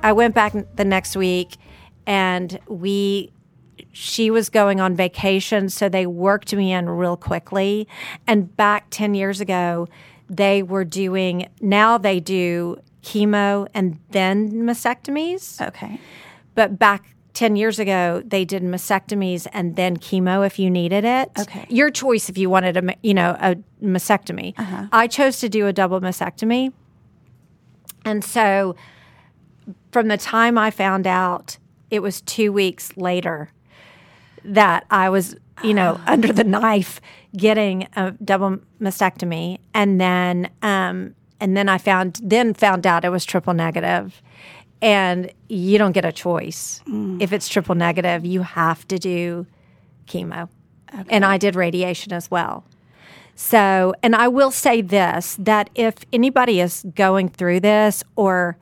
I 0.01 0.12
went 0.13 0.36
back 0.36 0.53
the 0.75 0.86
next 0.86 1.15
week 1.15 1.58
and 2.05 2.60
we 2.67 3.32
she 3.91 4.32
was 4.32 4.50
going 4.50 4.79
on 4.79 4.96
vacation 4.96 5.70
so 5.70 5.88
they 5.88 6.05
worked 6.05 6.53
me 6.53 6.74
in 6.74 6.89
real 6.89 7.15
quickly 7.15 7.88
and 8.27 8.55
back 8.55 8.88
10 8.89 9.15
years 9.15 9.39
ago 9.39 9.88
they 10.36 10.63
were 10.63 10.84
doing 10.84 11.48
now 11.62 11.98
they 11.98 12.20
do 12.20 12.78
chemo 13.02 13.68
and 13.74 14.00
then 14.12 14.52
mastectomies. 14.63 15.62
Okay. 15.66 16.00
But 16.56 16.80
back 16.80 17.16
10 17.34 17.56
years 17.56 17.80
ago 17.80 18.22
they 18.25 18.46
did 18.46 18.63
mastectomies 18.63 19.48
and 19.54 19.75
then 19.75 19.98
chemo 19.98 20.46
if 20.46 20.60
you 20.60 20.70
needed 20.70 21.04
it. 21.04 21.32
Okay. 21.40 21.66
Your 21.70 21.90
choice 21.90 22.30
if 22.30 22.38
you 22.38 22.50
wanted 22.50 22.78
a 22.78 22.96
you 23.02 23.13
know 23.13 23.36
a 23.40 23.56
mastectomy. 23.84 24.54
Uh-huh. 24.58 24.88
I 24.92 25.08
chose 25.08 25.40
to 25.40 25.50
do 25.50 25.68
a 25.68 25.74
double 25.74 26.00
mastectomy. 26.00 26.74
And 28.06 28.24
so 28.24 28.75
from 29.92 30.08
the 30.10 30.18
time 30.18 30.58
I 30.58 30.72
found 30.72 31.08
out 31.08 31.58
it 31.90 32.02
was 32.02 32.22
2 32.22 32.52
weeks 32.52 32.98
later 32.98 33.50
that 34.44 34.86
I 34.90 35.10
was, 35.10 35.36
you 35.62 35.74
know, 35.74 36.00
under 36.07 36.31
the 36.33 36.43
knife 36.43 37.00
getting 37.36 37.88
a 37.95 38.12
double 38.12 38.60
mastectomy, 38.81 39.60
and 39.74 40.00
then 40.00 40.50
um, 40.62 41.15
and 41.39 41.55
then 41.57 41.69
I 41.69 41.77
found 41.77 42.19
then 42.24 42.53
found 42.53 42.88
out 42.88 43.05
it 43.05 43.10
was 43.10 43.25
triple 43.25 43.53
negative, 43.53 44.22
and 44.81 45.31
you 45.50 45.77
don't 45.77 45.91
get 45.91 46.05
a 46.05 46.12
choice. 46.12 46.81
If 47.22 47.33
it's 47.33 47.48
triple 47.48 47.75
negative. 47.75 48.25
You 48.25 48.41
have 48.41 48.88
to 48.88 48.98
do 48.98 49.45
chemo, 50.07 50.50
and 51.10 51.25
I 51.25 51.38
did 51.38 51.55
radiation 51.55 52.13
as 52.13 52.31
well. 52.31 52.63
So, 53.36 53.93
and 54.03 54.15
I 54.15 54.27
will 54.27 54.51
say 54.51 54.81
this 54.81 55.36
that 55.39 55.69
if 55.75 55.95
anybody 56.12 56.60
is 56.60 56.86
going 56.95 57.29
through 57.29 57.62
this, 57.62 58.03
or 58.15 58.57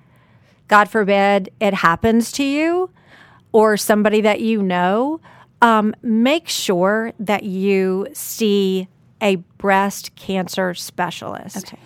God 0.68 0.90
forbid 0.90 1.52
it 1.60 1.74
happens 1.74 2.32
to 2.34 2.44
you, 2.44 2.90
or 3.52 3.76
somebody 3.78 4.22
that 4.22 4.40
you 4.40 4.62
know, 4.62 5.20
um, 5.62 5.94
make 6.02 6.48
sure 6.48 7.14
that 7.20 7.44
you 7.44 8.08
see 8.14 8.88
a 9.22 9.36
breast 9.58 10.16
cancer 10.16 10.74
specialist. 10.74 11.58
Okay. 11.58 11.78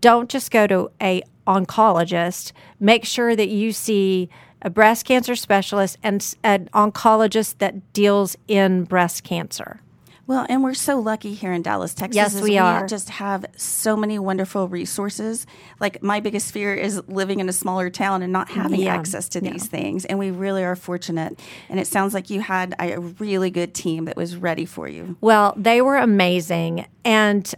Don't 0.00 0.28
just 0.28 0.50
go 0.50 0.66
to 0.66 0.90
a 1.00 1.22
oncologist. 1.46 2.52
Make 2.80 3.04
sure 3.04 3.34
that 3.34 3.48
you 3.48 3.72
see 3.72 4.28
a 4.60 4.70
breast 4.70 5.04
cancer 5.06 5.34
specialist 5.34 5.98
and 6.02 6.34
an 6.42 6.68
oncologist 6.72 7.58
that 7.58 7.92
deals 7.92 8.36
in 8.48 8.84
breast 8.84 9.24
cancer. 9.24 9.81
Well, 10.26 10.46
and 10.48 10.62
we're 10.62 10.74
so 10.74 11.00
lucky 11.00 11.34
here 11.34 11.52
in 11.52 11.62
Dallas, 11.62 11.94
Texas. 11.94 12.14
Yes, 12.14 12.34
is 12.36 12.42
we 12.42 12.56
are. 12.56 12.86
just 12.86 13.10
have 13.10 13.44
so 13.56 13.96
many 13.96 14.18
wonderful 14.18 14.68
resources. 14.68 15.46
Like 15.80 16.02
my 16.02 16.20
biggest 16.20 16.52
fear 16.52 16.74
is 16.74 17.02
living 17.08 17.40
in 17.40 17.48
a 17.48 17.52
smaller 17.52 17.90
town 17.90 18.22
and 18.22 18.32
not 18.32 18.48
having 18.48 18.80
Yeah, 18.80 18.94
access 18.94 19.28
to 19.30 19.40
these 19.40 19.66
things. 19.66 20.04
And 20.04 20.18
we 20.18 20.30
really 20.30 20.62
are 20.62 20.76
fortunate. 20.76 21.40
And 21.68 21.80
it 21.80 21.86
sounds 21.88 22.14
like 22.14 22.30
you 22.30 22.40
had 22.40 22.74
a 22.78 23.00
really 23.00 23.50
good 23.50 23.74
team 23.74 24.04
that 24.04 24.16
was 24.16 24.36
ready 24.36 24.64
for 24.64 24.88
you. 24.88 25.16
Well, 25.20 25.54
they 25.56 25.82
were 25.82 25.96
amazing, 25.96 26.86
and 27.04 27.52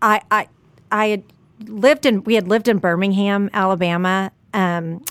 I 0.00 0.22
I 0.30 0.48
I 0.92 1.06
had 1.08 1.24
lived 1.66 2.06
in 2.06 2.22
we 2.22 2.34
had 2.34 2.46
lived 2.46 2.68
in 2.68 2.78
Birmingham, 2.78 3.50
Alabama. 3.52 4.30
Um, 4.54 5.04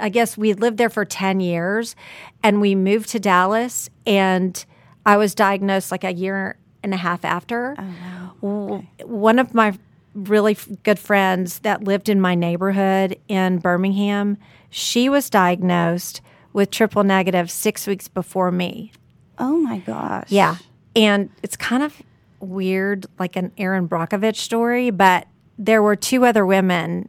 I 0.00 0.08
guess 0.08 0.36
we 0.38 0.52
lived 0.54 0.78
there 0.78 0.90
for 0.90 1.04
ten 1.04 1.40
years, 1.40 1.96
and 2.44 2.60
we 2.60 2.74
moved 2.76 3.08
to 3.10 3.18
Dallas, 3.20 3.90
and 4.06 4.64
I 5.06 5.16
was 5.16 5.34
diagnosed 5.34 5.90
like 5.90 6.04
a 6.04 6.12
year 6.12 6.58
and 6.82 6.92
a 6.92 6.96
half 6.98 7.24
after. 7.24 7.74
Oh, 7.78 8.32
w- 8.42 8.86
One 9.04 9.38
of 9.38 9.54
my 9.54 9.78
really 10.14 10.52
f- 10.52 10.68
good 10.82 10.98
friends 10.98 11.60
that 11.60 11.84
lived 11.84 12.08
in 12.08 12.20
my 12.20 12.34
neighborhood 12.34 13.16
in 13.28 13.58
Birmingham, 13.58 14.36
she 14.68 15.08
was 15.08 15.30
diagnosed 15.30 16.20
with 16.52 16.70
triple 16.70 17.04
negative 17.04 17.50
six 17.50 17.86
weeks 17.86 18.08
before 18.08 18.50
me. 18.50 18.92
Oh 19.38 19.56
my 19.58 19.78
gosh. 19.78 20.30
Yeah. 20.30 20.56
And 20.94 21.30
it's 21.42 21.56
kind 21.56 21.82
of 21.82 22.02
weird, 22.40 23.06
like 23.18 23.36
an 23.36 23.52
Erin 23.58 23.88
Brockovich 23.88 24.36
story, 24.36 24.90
but 24.90 25.26
there 25.58 25.82
were 25.82 25.96
two 25.96 26.24
other 26.24 26.44
women 26.44 27.08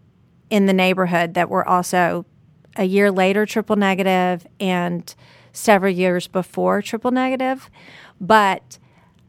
in 0.49 0.65
the 0.67 0.73
neighborhood 0.73 1.33
that 1.33 1.49
were 1.49 1.67
also 1.67 2.25
a 2.75 2.83
year 2.83 3.11
later 3.11 3.45
triple 3.45 3.75
negative 3.75 4.45
and 4.59 5.15
several 5.57 5.91
years 5.91 6.27
before 6.27 6.81
triple 6.81 7.11
negative. 7.11 7.69
But 8.21 8.77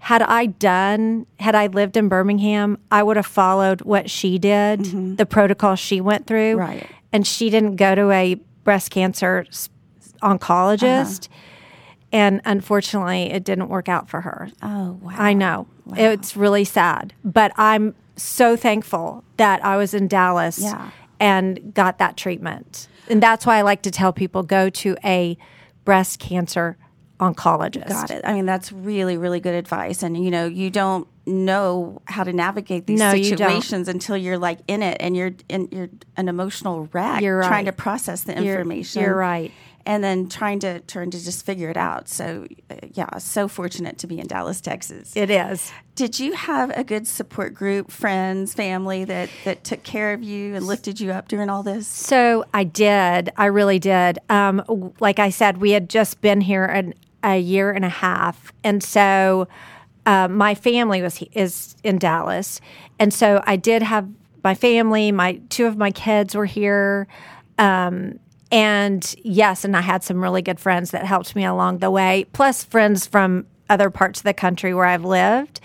had 0.00 0.23
I 0.23 0.47
done, 0.47 1.26
had 1.40 1.54
I 1.54 1.66
lived 1.66 1.97
in 1.97 2.08
Birmingham, 2.08 2.78
I 2.90 3.02
would 3.02 3.16
have 3.16 3.26
followed 3.26 3.82
what 3.82 4.11
she 4.11 4.38
did, 4.38 4.80
mm-hmm. 4.80 5.16
the 5.16 5.26
protocol 5.26 5.75
she 5.75 6.00
went 6.00 6.26
through. 6.26 6.56
Right. 6.56 6.87
And 7.12 7.26
she 7.26 7.50
didn't 7.50 7.76
go 7.76 7.94
to 7.94 8.11
a 8.11 8.35
breast 8.64 8.90
cancer 8.90 9.47
oncologist. 10.23 11.28
Uh-huh. 11.28 11.35
And 12.11 12.40
unfortunately, 12.44 13.25
it 13.25 13.44
didn't 13.44 13.68
work 13.68 13.88
out 13.88 14.08
for 14.08 14.23
her. 14.23 14.50
Oh, 14.62 14.99
wow. 15.02 15.14
I 15.16 15.32
know. 15.35 15.66
It's 15.94 16.37
really 16.37 16.64
sad. 16.64 17.12
But 17.25 17.52
I'm 17.56 17.94
so 18.16 18.56
thankful 18.56 19.25
that 19.37 19.64
I 19.64 19.76
was 19.76 19.94
in 19.94 20.08
Dallas 20.08 20.58
Yeah. 20.58 20.90
and 21.20 21.75
got 21.75 21.99
that 21.99 22.16
treatment. 22.16 22.88
And 23.11 23.23
that's 23.23 23.44
why 23.44 23.56
I 23.56 23.62
like 23.62 23.82
to 23.82 23.90
tell 23.90 24.12
people 24.12 24.42
go 24.42 24.70
to 24.70 24.97
a 25.04 25.37
breast 25.88 26.18
cancer 26.21 26.76
oncologist. 27.18 27.88
Got 27.88 28.11
it. 28.11 28.23
I 28.26 28.35
mean, 28.35 28.45
that's 28.45 28.71
really, 28.71 29.16
really 29.16 29.40
good 29.40 29.54
advice. 29.54 30.02
And, 30.02 30.23
you 30.23 30.30
know, 30.30 30.45
you 30.47 30.68
don't 30.71 31.09
know 31.26 32.02
how 32.04 32.25
to 32.25 32.33
navigate 32.33 32.87
these 32.87 32.99
No, 32.99 33.12
you 33.12 33.25
situations 33.25 33.88
until 33.88 34.14
you're 34.16 34.37
like 34.37 34.59
in 34.68 34.83
it 34.83 34.99
and 35.00 35.16
you're 35.16 35.33
in, 35.49 35.68
you're 35.73 35.88
an 36.18 36.28
emotional 36.28 36.88
wreck 36.92 37.23
You're 37.23 37.42
trying 37.42 37.64
to 37.64 37.73
process 37.73 38.25
the 38.25 38.35
You're- 38.35 38.49
information. 38.49 39.00
you're 39.02 39.14
right. 39.16 39.50
And 39.88 40.04
then 40.04 40.28
trying 40.28 40.59
to 40.61 40.80
trying 40.80 41.11
to 41.12 41.25
just 41.25 41.47
figure 41.47 41.71
it 41.71 41.78
out. 41.78 42.09
So, 42.11 42.47
uh, 42.71 42.75
yeah, 42.92 43.16
so 43.16 43.49
fortunate 43.49 43.97
to 43.99 44.07
be 44.07 44.21
in 44.21 44.26
Dallas, 44.26 44.61
Texas. 44.61 45.16
It 45.16 45.30
is. 45.30 45.73
Did 45.95 46.21
you 46.21 46.35
have 46.35 46.71
a 46.76 46.85
good 46.85 47.07
support 47.07 47.54
group, 47.54 47.90
friends, 47.90 48.52
family 48.52 49.04
that 49.07 49.30
that 49.45 49.64
took 49.64 49.83
care 49.85 50.12
of 50.12 50.23
you 50.23 50.54
and 50.54 50.66
lifted 50.66 51.00
you 51.00 51.11
up 51.11 51.28
during 51.28 51.49
all 51.49 51.62
this? 51.62 51.88
So 51.88 52.45
I 52.52 52.64
did. 52.64 53.30
I 53.38 53.47
really 53.47 53.78
did. 53.78 54.18
Um, 54.28 54.92
like 55.00 55.18
I 55.18 55.30
said, 55.30 55.57
we 55.57 55.71
had 55.71 55.88
just 55.88 56.21
been 56.21 56.42
here 56.42 56.66
an, 56.66 56.92
a 57.25 57.38
year 57.38 57.71
and 57.71 57.85
a 57.85 57.88
half, 57.88 58.52
and 58.62 58.83
so 58.83 59.49
uh, 60.04 60.28
my 60.28 60.54
family 60.54 61.00
was 61.00 61.23
is 61.33 61.76
in 61.83 61.99
Dallas, 61.99 62.61
and 62.99 63.12
so 63.12 63.42
I 63.47 63.57
did 63.57 63.83
have 63.83 64.07
my 64.45 64.54
family. 64.54 65.12
My 65.12 65.40
two 65.49 65.66
of 65.66 65.76
my 65.76 65.90
kids 65.90 66.35
were 66.35 66.47
here, 66.47 67.09
um, 67.59 68.18
and 68.50 69.14
yes, 69.23 69.64
and 69.64 69.76
I 69.76 69.81
had 69.81 70.02
some 70.02 70.23
really 70.23 70.43
good 70.43 70.59
friends 70.59 70.90
that 70.93 71.05
helped 71.05 71.37
me 71.37 71.45
along 71.45 71.78
the 71.78 71.90
way, 71.90 72.26
plus 72.33 72.64
friends 72.64 73.07
from 73.07 73.47
other 73.69 73.90
parts 73.90 74.21
of 74.21 74.25
the 74.25 74.35
country 74.35 74.73
where 74.73 74.87
I've 74.87 75.05
lived. 75.05 75.61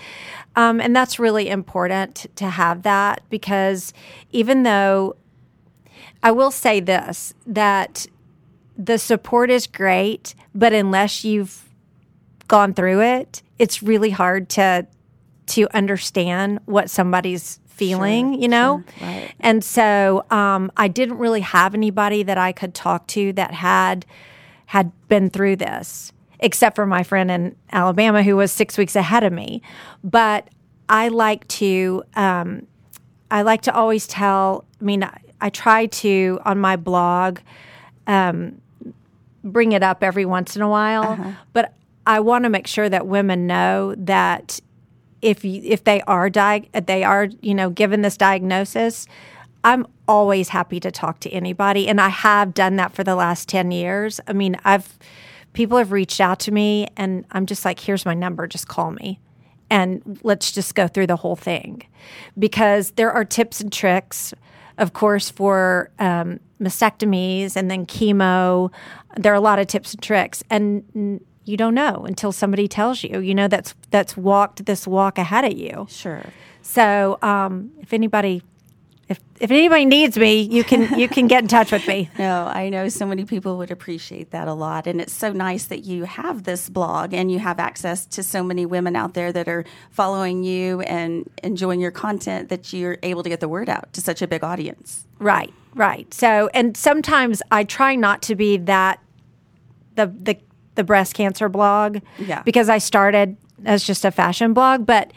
Um, 0.56 0.82
and 0.82 0.96
that's 0.96 1.18
really 1.18 1.50
important 1.50 2.28
to 2.36 2.50
have 2.50 2.84
that 2.84 3.22
because 3.30 3.94
even 4.32 4.64
though 4.64 5.16
I 6.22 6.32
will 6.32 6.52
say 6.52 6.80
this 6.80 7.34
that 7.48 8.06
the 8.78 8.98
support 8.98 9.50
is 9.50 9.68
great, 9.68 10.36
but 10.54 10.74
unless 10.74 11.24
you've 11.24 11.70
gone 12.48 12.74
through 12.74 13.02
it, 13.02 13.42
it's 13.58 13.82
really 13.82 14.10
hard 14.10 14.50
to 14.50 14.88
to 15.46 15.68
understand 15.76 16.60
what 16.66 16.90
somebody's 16.90 17.60
feeling, 17.76 18.34
Sure, 18.34 18.42
you 18.42 18.48
know? 18.48 18.84
sure, 18.98 19.08
right. 19.08 19.34
And 19.40 19.64
so 19.64 20.26
um, 20.30 20.72
I 20.78 20.88
didn't 20.88 21.18
really 21.18 21.42
have 21.42 21.74
anybody 21.74 22.24
that 22.24 22.38
I 22.38 22.52
could 22.52 22.74
talk 22.74 23.08
to 23.08 23.34
that 23.34 23.54
had 23.54 24.06
had 24.68 24.92
been 25.08 25.30
through 25.30 25.56
this, 25.58 26.12
except 26.40 26.76
for 26.76 26.86
my 26.86 27.04
friend 27.04 27.30
in 27.30 27.56
Alabama 27.72 28.24
who 28.24 28.36
was 28.36 28.52
six 28.52 28.78
weeks 28.78 28.96
ahead 28.96 29.24
of 29.24 29.32
me. 29.34 29.62
But 30.04 30.48
I 30.90 31.10
like 31.10 31.48
to 31.50 32.04
um, 32.16 32.66
I 33.30 33.42
like 33.42 33.62
to 33.64 33.74
always 33.74 34.08
tell. 34.08 34.66
I 34.80 34.84
mean, 34.84 35.04
I, 35.04 35.18
I 35.42 35.50
try 35.50 35.88
to 35.88 36.40
on 36.46 36.60
my 36.60 36.76
blog 36.76 37.40
um, 38.08 38.62
bring 39.44 39.72
it 39.74 39.84
up 39.84 40.04
every 40.04 40.26
once 40.26 40.56
in 40.56 40.62
a 40.62 40.70
while, 40.70 41.36
but 41.54 41.74
I 42.06 42.20
want 42.20 42.44
to 42.44 42.50
make 42.50 42.68
sure 42.68 42.88
that 42.90 43.08
women 43.08 43.48
know 43.48 43.96
that 43.98 44.60
if 45.24 45.44
you, 45.46 45.62
if 45.64 45.86
they 45.86 46.02
are 46.02 46.30
di- 46.30 46.70
they 46.74 47.04
are 47.04 47.30
you 47.42 47.56
know 47.56 47.70
given 47.70 48.02
this 48.02 48.18
diagnosis, 48.18 49.08
I'm 49.64 49.88
always 50.08 50.50
happy 50.50 50.80
to 50.82 50.92
talk 50.92 51.20
to 51.22 51.30
anybody, 51.30 51.88
and 51.88 52.02
I 52.02 52.10
have 52.10 52.54
done 52.54 52.76
that 52.76 52.94
for 52.94 53.04
the 53.04 53.16
last 53.16 53.48
ten 53.48 53.72
years. 53.72 54.20
I 54.28 54.34
mean, 54.34 54.58
I've 54.66 55.00
people 55.54 55.78
have 55.78 55.92
reached 55.92 56.20
out 56.20 56.40
to 56.42 56.52
me, 56.52 56.88
and 56.98 57.26
I'm 57.32 57.46
just 57.46 57.64
like, 57.64 57.80
here's 57.80 58.06
my 58.06 58.14
number, 58.14 58.48
just 58.48 58.68
call 58.68 58.92
me, 58.92 59.20
and 59.70 60.20
let's 60.24 60.52
just 60.52 60.76
go 60.76 60.88
through 60.88 61.08
the 61.08 61.16
whole 61.16 61.36
thing, 61.36 61.84
because 62.38 62.92
there 62.92 63.12
are 63.12 63.24
tips 63.24 63.62
and 63.62 63.72
tricks, 63.72 64.34
of 64.78 64.94
course, 64.94 65.30
for 65.30 65.92
um, 66.00 66.40
mastectomies 66.60 67.56
and 67.56 67.72
then 67.72 67.86
chemo. 67.86 68.72
There 69.16 69.32
are 69.32 69.36
a 69.36 69.42
lot 69.42 69.60
of 69.60 69.68
tips 69.68 69.94
and 69.94 70.02
tricks, 70.04 70.44
and 70.50 71.24
you 71.46 71.58
don't 71.58 71.74
know 71.74 72.06
until 72.08 72.32
somebody 72.32 72.68
tells 72.68 73.04
you. 73.04 73.20
You 73.20 73.36
know 73.36 73.48
that's 73.48 73.76
that's 73.92 74.16
walked 74.16 74.66
this 74.66 74.88
walk 74.88 75.18
ahead 75.18 75.46
of 75.46 75.58
you. 75.58 75.88
Sure. 75.90 76.24
So 76.62 77.18
um, 77.22 77.72
if 77.80 77.94
anybody 77.94 78.42
if 79.10 79.20
if 79.40 79.52
anybody 79.52 79.86
needs 79.86 80.18
me, 80.18 80.42
you 80.42 80.64
can 80.64 80.98
you 80.98 81.08
can 81.08 81.28
get 81.28 81.44
in 81.44 81.48
touch 81.48 81.72
with 81.72 81.88
me. 81.88 82.10
No, 82.24 82.46
I 82.46 82.70
know 82.70 82.88
so 82.88 83.06
many 83.06 83.26
people 83.26 83.58
would 83.58 83.70
appreciate 83.70 84.32
that 84.32 84.48
a 84.48 84.54
lot. 84.54 84.88
And 84.88 85.02
it's 85.02 85.12
so 85.12 85.34
nice 85.34 85.66
that 85.66 85.84
you 85.84 86.06
have 86.06 86.44
this 86.44 86.70
blog 86.70 87.14
and 87.14 87.30
you 87.30 87.40
have 87.40 87.60
access 87.60 88.06
to 88.08 88.24
so 88.24 88.44
many 88.44 88.66
women 88.66 88.96
out 88.96 89.14
there 89.14 89.34
that 89.34 89.48
are 89.50 89.66
following 89.92 90.44
you 90.44 90.82
and 90.82 91.30
enjoying 91.44 91.82
your 91.82 91.92
content 91.92 92.48
that 92.50 92.72
you're 92.72 92.98
able 93.04 93.24
to 93.24 93.30
get 93.30 93.42
the 93.42 93.50
word 93.50 93.68
out 93.68 93.92
to 93.94 94.02
such 94.02 94.22
a 94.22 94.28
big 94.28 94.44
audience. 94.44 95.06
Right, 95.20 95.54
right. 95.76 96.12
So 96.14 96.50
and 96.54 96.78
sometimes 96.78 97.42
I 97.52 97.66
try 97.66 97.96
not 97.96 98.22
to 98.24 98.36
be 98.36 98.58
that 98.58 99.00
the 99.96 100.08
the 100.08 100.38
the 100.76 100.84
breast 100.84 101.14
cancer 101.14 101.50
blog 101.50 102.00
Yeah. 102.18 102.42
because 102.44 102.70
I 102.70 102.78
started 102.78 103.38
as 103.66 103.84
just 103.84 104.04
a 104.06 104.12
fashion 104.12 104.54
blog, 104.54 104.86
but 104.86 105.12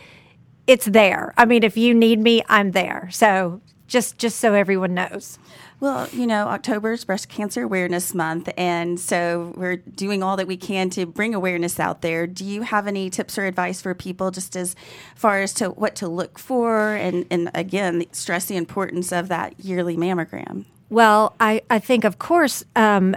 it's 0.66 0.86
there. 0.86 1.32
I 1.36 1.44
mean, 1.44 1.62
if 1.62 1.76
you 1.76 1.94
need 1.94 2.18
me, 2.20 2.42
I'm 2.48 2.72
there. 2.72 3.08
So 3.12 3.60
just 3.86 4.18
just 4.18 4.38
so 4.40 4.54
everyone 4.54 4.94
knows. 4.94 5.38
Well, 5.78 6.08
you 6.10 6.26
know, 6.26 6.46
October 6.48 6.92
is 6.92 7.04
Breast 7.04 7.28
Cancer 7.28 7.62
Awareness 7.62 8.14
Month, 8.14 8.48
and 8.56 8.98
so 8.98 9.52
we're 9.56 9.76
doing 9.76 10.22
all 10.22 10.36
that 10.38 10.46
we 10.46 10.56
can 10.56 10.88
to 10.90 11.04
bring 11.04 11.34
awareness 11.34 11.78
out 11.78 12.00
there. 12.00 12.26
Do 12.26 12.46
you 12.46 12.62
have 12.62 12.86
any 12.86 13.10
tips 13.10 13.36
or 13.36 13.44
advice 13.44 13.82
for 13.82 13.94
people 13.94 14.30
just 14.30 14.56
as 14.56 14.74
far 15.14 15.42
as 15.42 15.52
to 15.54 15.68
what 15.68 15.94
to 15.96 16.08
look 16.08 16.38
for? 16.38 16.94
And, 16.94 17.26
and 17.30 17.50
again, 17.54 18.06
stress 18.12 18.46
the 18.46 18.56
importance 18.56 19.12
of 19.12 19.28
that 19.28 19.60
yearly 19.60 19.98
mammogram. 19.98 20.64
Well, 20.88 21.36
I, 21.38 21.60
I 21.68 21.78
think, 21.78 22.04
of 22.04 22.18
course, 22.18 22.64
um, 22.74 23.14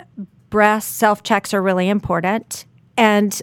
breast 0.50 0.98
self 0.98 1.24
checks 1.24 1.54
are 1.54 1.62
really 1.62 1.90
important. 1.90 2.66
And 2.98 3.42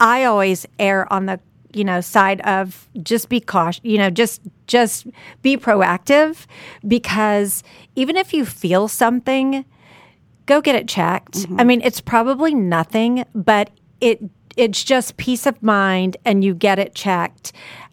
I 0.00 0.24
always 0.24 0.66
err 0.78 1.10
on 1.12 1.26
the 1.26 1.40
you 1.72 1.84
know 1.84 2.00
side 2.00 2.40
of 2.40 2.88
just 3.00 3.28
be 3.28 3.38
cautious 3.38 3.80
you 3.84 3.96
know 3.96 4.10
just 4.10 4.40
just 4.66 5.06
be 5.40 5.56
proactive 5.56 6.46
because 6.88 7.62
even 7.94 8.16
if 8.16 8.32
you 8.34 8.44
feel 8.44 8.88
something 8.88 9.64
go 10.46 10.60
get 10.60 10.74
it 10.74 10.88
checked 10.88 11.46
i 11.58 11.62
mean 11.62 11.80
it's 11.82 12.00
probably 12.00 12.52
nothing 12.54 13.24
but 13.36 13.70
it 14.00 14.20
it's 14.56 14.82
just 14.82 15.16
peace 15.16 15.46
of 15.46 15.62
mind 15.62 16.16
and 16.24 16.42
you 16.42 16.54
get 16.54 16.80
it 16.80 16.92
checked 16.96 17.52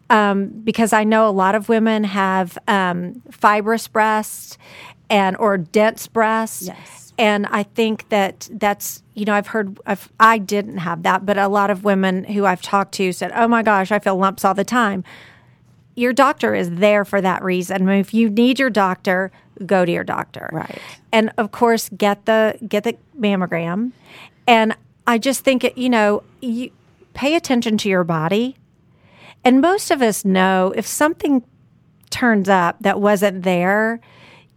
um, 0.10 0.48
because 0.64 0.92
i 0.92 1.04
know 1.04 1.30
a 1.30 1.32
lot 1.32 1.54
of 1.54 1.70
women 1.70 2.04
have 2.04 2.58
um, 2.68 3.22
fibrous 3.30 3.88
breasts 3.88 4.58
and 5.08 5.38
or 5.38 5.56
dense 5.56 6.08
breasts 6.08 6.64
Yes. 6.66 7.07
And 7.18 7.48
I 7.48 7.64
think 7.64 8.10
that 8.10 8.48
that's, 8.52 9.02
you 9.16 9.26
know, 9.26 9.34
I've 9.34 9.48
heard, 9.48 9.80
I've, 9.86 10.12
I 10.20 10.38
didn't 10.38 10.78
have 10.78 11.04
that, 11.04 11.26
but 11.26 11.38
a 11.38 11.48
lot 11.48 11.70
of 11.70 11.84
women 11.84 12.24
who 12.26 12.46
I've 12.46 12.62
talked 12.62 12.94
to 12.96 13.12
said, 13.12 13.32
oh 13.34 13.48
my 13.48 13.64
gosh, 13.64 13.92
I 13.92 14.00
feel 14.00 14.16
lumps 14.16 14.46
all 14.46 14.54
the 14.54 14.64
time. 14.64 15.04
Your 15.96 16.14
doctor 16.14 16.54
is 16.54 16.70
there 16.76 17.04
for 17.04 17.20
that 17.22 17.44
reason. 17.44 17.90
If 17.90 18.14
you 18.14 18.30
need 18.30 18.60
your 18.60 18.70
doctor, 18.70 19.32
go 19.66 19.84
to 19.84 19.92
your 19.92 20.04
doctor. 20.04 20.48
Right. 20.54 20.80
And 21.12 21.32
of 21.40 21.52
course, 21.52 21.90
get 21.90 22.26
the, 22.26 22.56
get 22.68 22.84
the 22.84 22.96
mammogram. 23.20 23.94
And 24.46 24.76
I 25.08 25.18
just 25.18 25.44
think, 25.44 25.64
it, 25.64 25.76
you 25.76 25.90
know, 25.90 26.22
you 26.40 26.70
pay 27.16 27.34
attention 27.36 27.78
to 27.80 27.90
your 27.90 28.04
body. 28.04 28.58
And 29.44 29.60
most 29.60 29.90
of 29.90 30.04
us 30.04 30.24
know 30.24 30.72
if 30.76 30.86
something 30.86 31.44
turns 32.12 32.48
up 32.48 32.78
that 32.82 33.02
wasn't 33.02 33.42
there, 33.42 34.00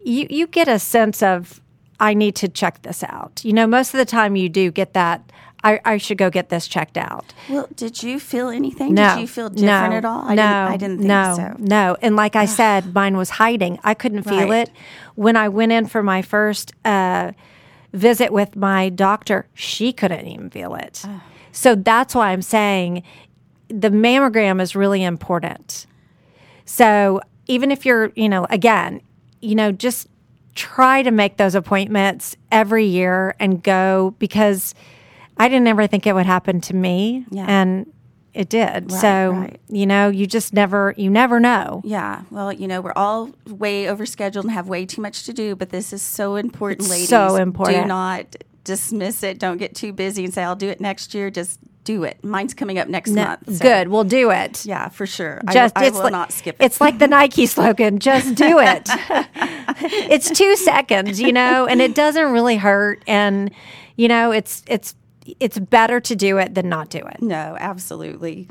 you, 0.05 0.27
you 0.29 0.47
get 0.47 0.69
a 0.69 0.79
sense 0.79 1.23
of, 1.23 1.63
I 2.01 2.15
need 2.15 2.35
to 2.37 2.49
check 2.49 2.83
this 2.83 3.05
out. 3.05 3.41
You 3.45 3.53
know, 3.53 3.67
most 3.67 3.95
of 3.95 3.99
the 3.99 4.05
time 4.05 4.35
you 4.35 4.49
do 4.49 4.71
get 4.71 4.95
that, 4.95 5.31
I, 5.63 5.79
I 5.85 5.99
should 5.99 6.17
go 6.17 6.31
get 6.31 6.49
this 6.49 6.67
checked 6.67 6.97
out. 6.97 7.35
Well, 7.49 7.69
did 7.77 8.03
you 8.03 8.19
feel 8.19 8.49
anything? 8.49 8.95
No. 8.95 9.15
Did 9.15 9.21
you 9.21 9.29
feel 9.29 9.51
different 9.51 9.93
no, 9.93 9.97
at 9.99 10.05
all? 10.07 10.23
I 10.25 10.35
no. 10.35 10.43
didn't, 10.43 10.73
I 10.73 10.77
didn't 10.79 10.99
think 10.99 11.09
no, 11.09 11.35
so. 11.37 11.57
No. 11.59 11.97
And 12.01 12.17
like 12.17 12.35
I 12.35 12.47
said, 12.47 12.95
mine 12.95 13.19
was 13.19 13.31
hiding. 13.31 13.79
I 13.85 13.93
couldn't 13.95 14.23
feel 14.23 14.49
Right. 14.49 14.69
it. 14.69 14.75
When 15.17 15.37
I 15.37 15.49
went 15.51 15.73
in 15.73 15.87
for 15.87 16.03
my 16.03 16.23
first 16.23 16.73
uh, 16.85 17.33
visit 17.93 18.33
with 18.33 18.57
my 18.57 18.89
doctor, 18.89 19.47
she 19.53 19.93
couldn't 19.93 20.27
even 20.27 20.49
feel 20.49 20.75
it. 20.75 21.05
So 21.53 21.75
that's 21.75 22.15
why 22.15 22.31
I'm 22.31 22.43
saying 22.43 23.03
the 23.69 23.91
mammogram 23.91 24.63
is 24.63 24.75
really 24.75 25.03
important. 25.03 25.87
So 26.65 27.21
even 27.49 27.71
if 27.71 27.85
you're, 27.85 28.13
you 28.15 28.29
know, 28.29 28.47
again, 28.49 29.03
you 29.43 29.55
know, 29.55 29.73
just 29.73 30.07
try 30.55 31.03
to 31.03 31.11
make 31.11 31.37
those 31.37 31.55
appointments 31.55 32.37
every 32.51 32.87
year 32.87 33.35
and 33.39 33.63
go 33.63 34.15
because 34.19 34.75
I 35.37 35.49
didn't 35.49 35.69
ever 35.69 35.87
think 35.87 36.07
it 36.07 36.15
would 36.15 36.27
happen 36.27 36.61
to 36.63 36.75
me. 36.75 37.25
Yeah. 37.31 37.47
And 37.49 37.93
it 38.35 38.49
did. 38.49 38.93
Right, 38.93 39.01
so, 39.01 39.31
right. 39.33 39.61
you 39.69 39.87
know, 39.87 40.09
you 40.09 40.27
just 40.27 40.53
never, 40.53 40.95
you 40.97 41.11
never 41.11 41.41
know. 41.41 41.83
Yeah. 41.85 42.23
Well, 42.31 42.53
you 42.53 42.69
know, 42.69 42.81
we're 42.81 42.93
all 42.95 43.31
way 43.47 43.85
overscheduled 43.85 44.43
and 44.43 44.51
have 44.53 44.69
way 44.69 44.87
too 44.87 45.03
much 45.03 45.25
to 45.25 45.33
do, 45.33 45.57
but 45.57 45.71
this 45.71 45.93
is 45.93 46.03
so 46.03 46.37
important, 46.37 46.83
It's 46.83 46.91
ladies. 46.91 47.09
so 47.09 47.37
important. 47.37 47.83
Do 47.83 47.89
not 47.89 48.37
dismiss 48.65 49.23
it. 49.23 49.39
Don't 49.39 49.57
get 49.57 49.75
too 49.75 49.93
busy 49.93 50.25
and 50.25 50.33
say, 50.33 50.45
I'll 50.45 50.55
do 50.57 50.69
it 50.69 50.81
next 50.81 51.15
year. 51.15 51.31
Just 51.31 51.59
do 51.85 52.05
it. 52.05 52.23
Mine's 52.25 52.55
coming 52.55 52.79
up 52.79 52.89
next 52.89 53.11
No, 53.11 53.25
month. 53.25 53.57
so- 53.57 53.63
Good. 53.63 53.89
We'll 53.89 54.05
do 54.05 54.31
it. 54.31 54.65
Yeah, 54.67 54.89
for 54.89 55.07
sure. 55.07 55.41
I- 55.47 55.71
I, 55.77 55.87
it's 55.87 55.97
will 55.97 56.05
like, 56.05 56.13
not 56.13 56.33
skip 56.33 56.57
it. 56.61 56.65
It's 56.65 56.81
like 56.81 56.99
the 56.99 57.09
Nike 57.09 57.47
slogan, 57.47 57.99
just 57.99 58.35
do 58.35 58.59
it. 58.61 58.89
it's 60.11 60.31
2 60.31 60.57
seconds, 60.57 61.21
you 61.21 61.33
know, 61.33 61.67
and 61.67 61.81
it 61.81 61.95
doesn't 61.95 62.31
really 62.33 62.57
hurt 62.57 63.03
and 63.07 63.51
you 63.97 64.09
know, 64.09 64.31
it's 64.31 64.63
it's 64.67 64.95
it's 65.41 65.59
better 65.59 66.01
to 66.01 66.17
do 66.17 66.39
it 66.39 66.55
than 66.55 66.69
not 66.71 66.89
do 66.89 66.99
it. 66.99 67.21
No, 67.21 67.57
absolutely. 67.61 68.49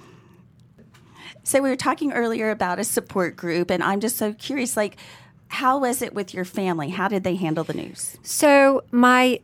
So 1.44 1.62
we 1.62 1.70
were 1.70 1.76
talking 1.76 2.12
earlier 2.14 2.52
about 2.52 2.78
a 2.80 2.84
support 2.84 3.36
group, 3.36 3.72
and 3.72 3.82
I'm 3.84 4.00
just 4.00 4.18
so 4.18 4.34
curious. 4.34 4.78
Like, 4.78 4.98
how 5.48 5.80
was 5.80 6.02
it 6.04 6.14
with 6.14 6.34
your 6.34 6.46
family? 6.46 6.90
How 6.90 7.08
did 7.08 7.24
they 7.24 7.36
handle 7.36 7.64
the 7.64 7.74
news? 7.74 8.18
So 8.22 8.84
my, 8.92 9.40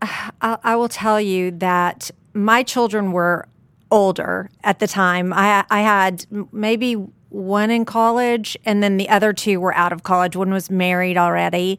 I, 0.00 0.58
I 0.62 0.76
will 0.76 0.88
tell 0.88 1.20
you 1.20 1.50
that 1.52 2.12
my 2.34 2.62
children 2.62 3.12
were 3.12 3.46
older 3.90 4.50
at 4.62 4.78
the 4.78 4.86
time. 4.86 5.32
I 5.32 5.64
I 5.70 5.80
had 5.80 6.26
maybe 6.52 6.94
one 7.28 7.70
in 7.70 7.84
college, 7.84 8.56
and 8.64 8.82
then 8.82 8.96
the 8.96 9.08
other 9.08 9.32
two 9.32 9.60
were 9.60 9.74
out 9.74 9.92
of 9.92 10.02
college. 10.02 10.34
One 10.36 10.50
was 10.52 10.70
married 10.70 11.16
already. 11.16 11.78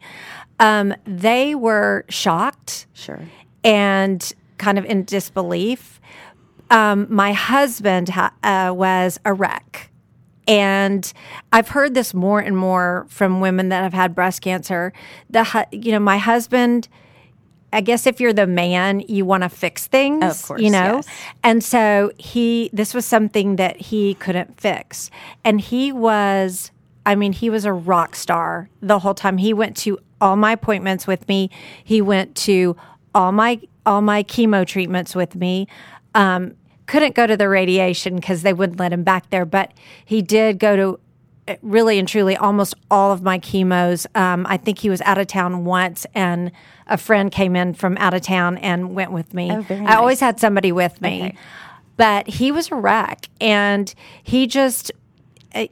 Um, 0.60 0.94
they 1.04 1.54
were 1.54 2.04
shocked 2.08 2.86
Sure. 2.92 3.20
and 3.64 4.32
kind 4.58 4.78
of 4.78 4.84
in 4.84 5.04
disbelief. 5.04 6.00
Um, 6.70 7.06
my 7.10 7.32
husband 7.32 8.08
ha- 8.10 8.32
uh, 8.42 8.72
was 8.74 9.18
a 9.24 9.32
wreck. 9.34 9.90
And 10.48 11.10
I've 11.52 11.68
heard 11.68 11.94
this 11.94 12.14
more 12.14 12.40
and 12.40 12.56
more 12.56 13.06
from 13.08 13.40
women 13.40 13.68
that 13.68 13.82
have 13.82 13.92
had 13.92 14.14
breast 14.14 14.40
cancer. 14.42 14.92
The 15.30 15.44
hu- 15.44 15.64
you 15.78 15.92
know 15.92 16.00
my 16.00 16.18
husband 16.18 16.88
I 17.72 17.80
guess 17.80 18.06
if 18.06 18.20
you're 18.20 18.32
the 18.32 18.46
man, 18.46 19.00
you 19.00 19.24
want 19.24 19.42
to 19.44 19.48
fix 19.48 19.86
things, 19.86 20.24
Of 20.24 20.42
course, 20.46 20.60
you 20.60 20.70
know? 20.70 20.96
yes. 20.96 21.06
And 21.42 21.64
so 21.64 22.12
he, 22.18 22.68
this 22.72 22.92
was 22.94 23.06
something 23.06 23.56
that 23.56 23.76
he 23.80 24.14
couldn't 24.14 24.60
fix. 24.60 25.10
And 25.44 25.60
he 25.60 25.90
was, 25.92 26.70
I 27.06 27.14
mean, 27.14 27.32
he 27.32 27.48
was 27.50 27.64
a 27.64 27.72
rock 27.72 28.14
star 28.14 28.68
the 28.80 28.98
whole 28.98 29.14
time. 29.14 29.38
He 29.38 29.54
went 29.54 29.76
to 29.78 29.98
all 30.20 30.36
my 30.36 30.52
appointments 30.52 31.06
with 31.06 31.26
me. 31.28 31.50
He 31.82 32.00
went 32.02 32.36
to 32.36 32.76
all 33.14 33.32
my, 33.32 33.60
all 33.86 34.02
my 34.02 34.22
chemo 34.22 34.66
treatments 34.66 35.14
with 35.14 35.34
me. 35.34 35.66
Um, 36.14 36.54
couldn't 36.86 37.14
go 37.14 37.26
to 37.26 37.36
the 37.36 37.48
radiation 37.48 38.16
because 38.16 38.42
they 38.42 38.52
wouldn't 38.52 38.78
let 38.78 38.92
him 38.92 39.02
back 39.02 39.30
there, 39.30 39.46
but 39.46 39.72
he 40.04 40.20
did 40.20 40.58
go 40.58 40.76
to 40.76 41.00
really 41.62 41.98
and 41.98 42.06
truly 42.08 42.36
almost 42.36 42.74
all 42.90 43.12
of 43.12 43.22
my 43.22 43.38
chemos. 43.38 44.06
Um, 44.14 44.46
I 44.48 44.56
think 44.56 44.78
he 44.78 44.88
was 44.90 45.00
out 45.02 45.18
of 45.18 45.26
town 45.26 45.64
once, 45.64 46.06
and 46.14 46.52
a 46.86 46.96
friend 46.96 47.30
came 47.32 47.56
in 47.56 47.74
from 47.74 47.96
out 47.98 48.14
of 48.14 48.22
town 48.22 48.58
and 48.58 48.94
went 48.94 49.12
with 49.12 49.34
me. 49.34 49.50
Oh, 49.50 49.64
I 49.86 49.96
always 49.96 50.20
had 50.20 50.38
somebody 50.40 50.72
with 50.72 51.00
me, 51.00 51.22
Okay. 51.22 51.36
but 51.96 52.28
he 52.28 52.52
was 52.52 52.70
a 52.70 52.74
wreck, 52.76 53.28
and 53.40 53.92
he 54.22 54.46
just. 54.46 54.92
I, 55.54 55.68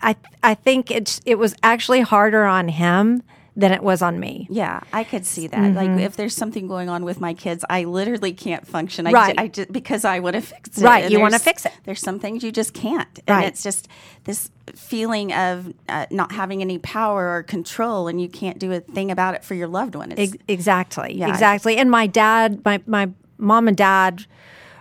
I 0.00 0.14
I 0.42 0.54
think 0.54 0.90
it's 0.90 1.20
it 1.26 1.36
was 1.36 1.54
actually 1.62 2.02
harder 2.02 2.44
on 2.44 2.68
him 2.68 3.22
than 3.58 3.72
it 3.72 3.82
was 3.82 4.02
on 4.02 4.20
me. 4.20 4.46
Yeah, 4.50 4.80
I 4.92 5.02
could 5.02 5.24
see 5.24 5.46
that. 5.46 5.58
Mm-hmm. 5.58 5.76
Like 5.76 6.00
if 6.00 6.16
there's 6.16 6.34
something 6.36 6.68
going 6.68 6.90
on 6.90 7.04
with 7.06 7.20
my 7.20 7.32
kids, 7.32 7.64
I 7.70 7.84
literally 7.84 8.34
can't 8.34 8.66
function. 8.66 9.06
I, 9.06 9.12
Right. 9.12 9.34
ju- 9.36 9.42
I 9.42 9.48
ju- 9.48 9.66
because 9.70 10.04
I 10.04 10.18
want 10.18 10.34
to 10.34 10.42
fix 10.42 10.76
it. 10.76 10.84
Right, 10.84 11.04
And 11.04 11.12
you 11.12 11.18
wanna 11.20 11.30
there's- 11.30 11.42
fix 11.42 11.64
it. 11.66 11.72
There's 11.84 12.00
some 12.00 12.18
things 12.18 12.44
you 12.44 12.52
just 12.52 12.74
can't, 12.74 13.18
and 13.26 13.36
Right. 13.38 13.46
it's 13.46 13.62
just 13.62 13.88
this 14.24 14.50
feeling 14.74 15.32
of 15.32 15.72
uh, 15.88 16.04
not 16.10 16.32
having 16.32 16.60
any 16.60 16.78
power 16.78 17.34
or 17.34 17.42
control, 17.44 18.08
and 18.08 18.20
you 18.20 18.28
can't 18.28 18.58
do 18.58 18.72
a 18.72 18.80
thing 18.80 19.10
about 19.10 19.34
it 19.34 19.42
for 19.42 19.54
your 19.54 19.68
loved 19.68 19.94
one. 19.94 20.12
Ex- 20.16 20.32
exactly. 20.48 21.14
Yeah. 21.14 21.28
Exactly. 21.30 21.78
And 21.78 21.90
my 21.90 22.06
dad, 22.06 22.60
my 22.64 22.80
my 22.86 23.08
mom 23.38 23.68
and 23.68 23.76
dad 23.76 24.26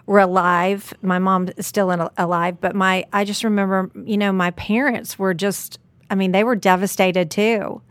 were 0.06 0.20
alive. 0.20 0.94
My 1.02 1.18
mom 1.18 1.48
is 1.56 1.66
still 1.66 1.92
in, 1.92 2.06
alive, 2.18 2.60
but 2.60 2.76
my 2.76 3.06
I 3.14 3.24
just 3.24 3.44
remember, 3.46 3.90
you 4.04 4.18
know, 4.18 4.34
my 4.34 4.52
parents 4.52 5.18
were 5.18 5.34
just 5.34 5.80
I 6.10 6.16
mean, 6.16 6.34
they 6.34 6.44
were 6.44 6.56
devastated 6.58 7.32
too. 7.32 7.82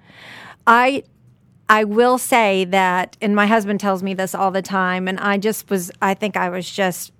I 0.66 1.04
I 1.68 1.84
will 1.84 2.18
say 2.18 2.64
that 2.66 3.16
and 3.20 3.34
my 3.34 3.46
husband 3.46 3.80
tells 3.80 4.02
me 4.02 4.14
this 4.14 4.34
all 4.34 4.50
the 4.50 4.62
time 4.62 5.08
and 5.08 5.18
I 5.18 5.38
just 5.38 5.70
was 5.70 5.90
I 6.02 6.14
think 6.14 6.36
I 6.36 6.48
was 6.48 6.70
just 6.70 7.12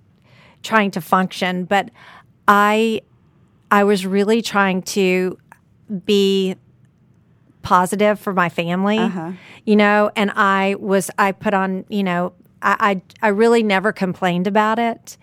trying 0.63 0.91
to 0.91 1.01
function, 1.01 1.65
but 1.65 1.89
I 2.47 3.01
I 3.71 3.83
was 3.83 4.05
really 4.05 4.41
trying 4.41 4.81
to 4.83 5.37
be 6.05 6.55
positive 7.65 8.19
for 8.19 8.31
my 8.31 8.47
family, 8.47 8.99
uh-huh. 8.99 9.31
you 9.65 9.75
know, 9.75 10.11
and 10.15 10.31
I 10.35 10.75
was, 10.79 11.09
I 11.17 11.31
put 11.31 11.53
on, 11.53 11.83
you 11.89 12.03
know, 12.03 12.33
I, 12.61 13.01
I, 13.21 13.27
I 13.27 13.29
really 13.29 13.63
never 13.63 13.91
complained 13.91 14.47
about 14.47 14.79
it. 14.79 15.17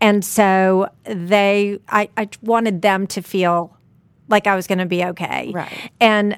And 0.00 0.24
so 0.24 0.88
they, 1.04 1.78
I, 1.88 2.10
I 2.16 2.28
wanted 2.42 2.82
them 2.82 3.06
to 3.08 3.22
feel 3.22 3.76
like 4.28 4.46
I 4.46 4.56
was 4.56 4.66
going 4.66 4.78
to 4.78 4.86
be 4.86 5.04
okay. 5.04 5.52
Right. 5.54 5.90
And 6.00 6.36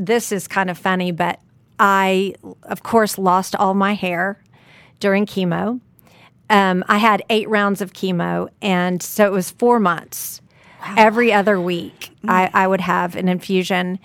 this 0.00 0.32
is 0.32 0.48
kind 0.48 0.70
of 0.70 0.78
funny, 0.78 1.12
but 1.12 1.40
I, 1.78 2.34
of 2.62 2.82
course, 2.82 3.18
lost 3.18 3.54
all 3.54 3.74
my 3.74 3.94
hair 3.94 4.42
during 4.98 5.26
chemo. 5.26 5.80
Um, 6.48 6.82
I 6.88 6.98
had 6.98 7.22
eight 7.30 7.48
rounds 7.48 7.80
of 7.80 7.92
chemo, 7.92 8.48
and 8.60 9.02
so 9.02 9.26
it 9.26 9.32
was 9.32 9.50
four 9.50 9.78
months. 9.78 10.40
Every 10.96 11.32
other 11.32 11.60
week, 11.60 12.10
I, 12.26 12.50
I 12.54 12.66
would 12.66 12.80
have 12.80 13.14
an 13.14 13.28
infusion. 13.28 13.98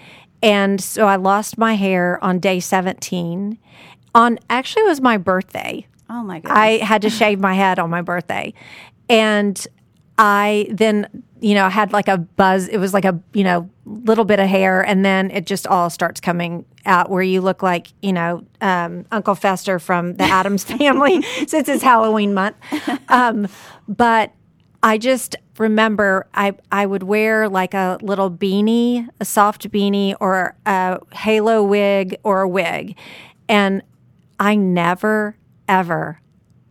And 0.44 0.82
so 0.82 1.08
I 1.08 1.16
lost 1.16 1.58
my 1.58 1.76
hair 1.76 2.22
on 2.24 2.40
day 2.40 2.60
17. 2.60 3.58
On 4.14 4.40
actually, 4.50 4.84
it 4.84 4.88
was 4.88 5.02
my 5.02 5.18
birthday. 5.18 5.88
oh 6.10 6.22
my 6.22 6.40
goodness. 6.40 6.58
I 6.58 6.68
had 6.84 7.02
to 7.04 7.10
shave 7.10 7.40
my 7.40 7.54
head 7.54 7.80
on 7.80 7.90
my 7.90 8.02
birthday. 8.02 8.54
And 9.10 9.66
I 10.18 10.68
then, 10.70 11.24
you 11.46 11.54
know, 11.54 11.70
had 11.70 11.94
like 11.94 12.08
a 12.08 12.18
buzz. 12.18 12.68
It 12.68 12.80
was 12.80 12.92
like 12.92 13.06
a, 13.06 13.22
you 13.34 13.44
know, 13.44 13.70
little 13.86 14.26
bit 14.26 14.40
of 14.40 14.48
hair. 14.48 14.82
And 14.82 15.06
then 15.06 15.30
it 15.30 15.46
just 15.46 15.68
all 15.68 15.92
starts 15.92 16.20
coming 16.20 16.66
out 16.88 17.12
where 17.12 17.22
you 17.22 17.40
look 17.40 17.62
like, 17.62 17.90
you 18.02 18.14
know, 18.14 18.44
um, 18.62 19.06
Uncle 19.12 19.36
Fester 19.36 19.78
from 19.78 20.16
the 20.16 20.24
Addams 20.24 20.64
family 20.80 21.22
since 21.48 21.70
it's 21.70 21.84
Halloween 21.84 22.34
month. 22.34 22.56
Um, 23.10 23.48
but 23.88 24.32
I 24.82 24.98
just 24.98 25.36
remember 25.60 26.26
I, 26.34 26.56
I 26.72 26.88
would 26.88 27.04
wear 27.04 27.48
like 27.48 27.76
a 27.76 28.00
little 28.02 28.32
beanie, 28.32 29.08
a 29.20 29.26
soft 29.26 29.70
beanie, 29.70 30.16
or 30.20 30.56
a 30.66 30.98
halo 31.14 31.62
wig 31.62 32.18
or 32.24 32.42
a 32.42 32.50
wig. 32.50 32.98
And 33.48 33.84
I 34.40 34.56
never, 34.56 35.38
ever 35.68 36.22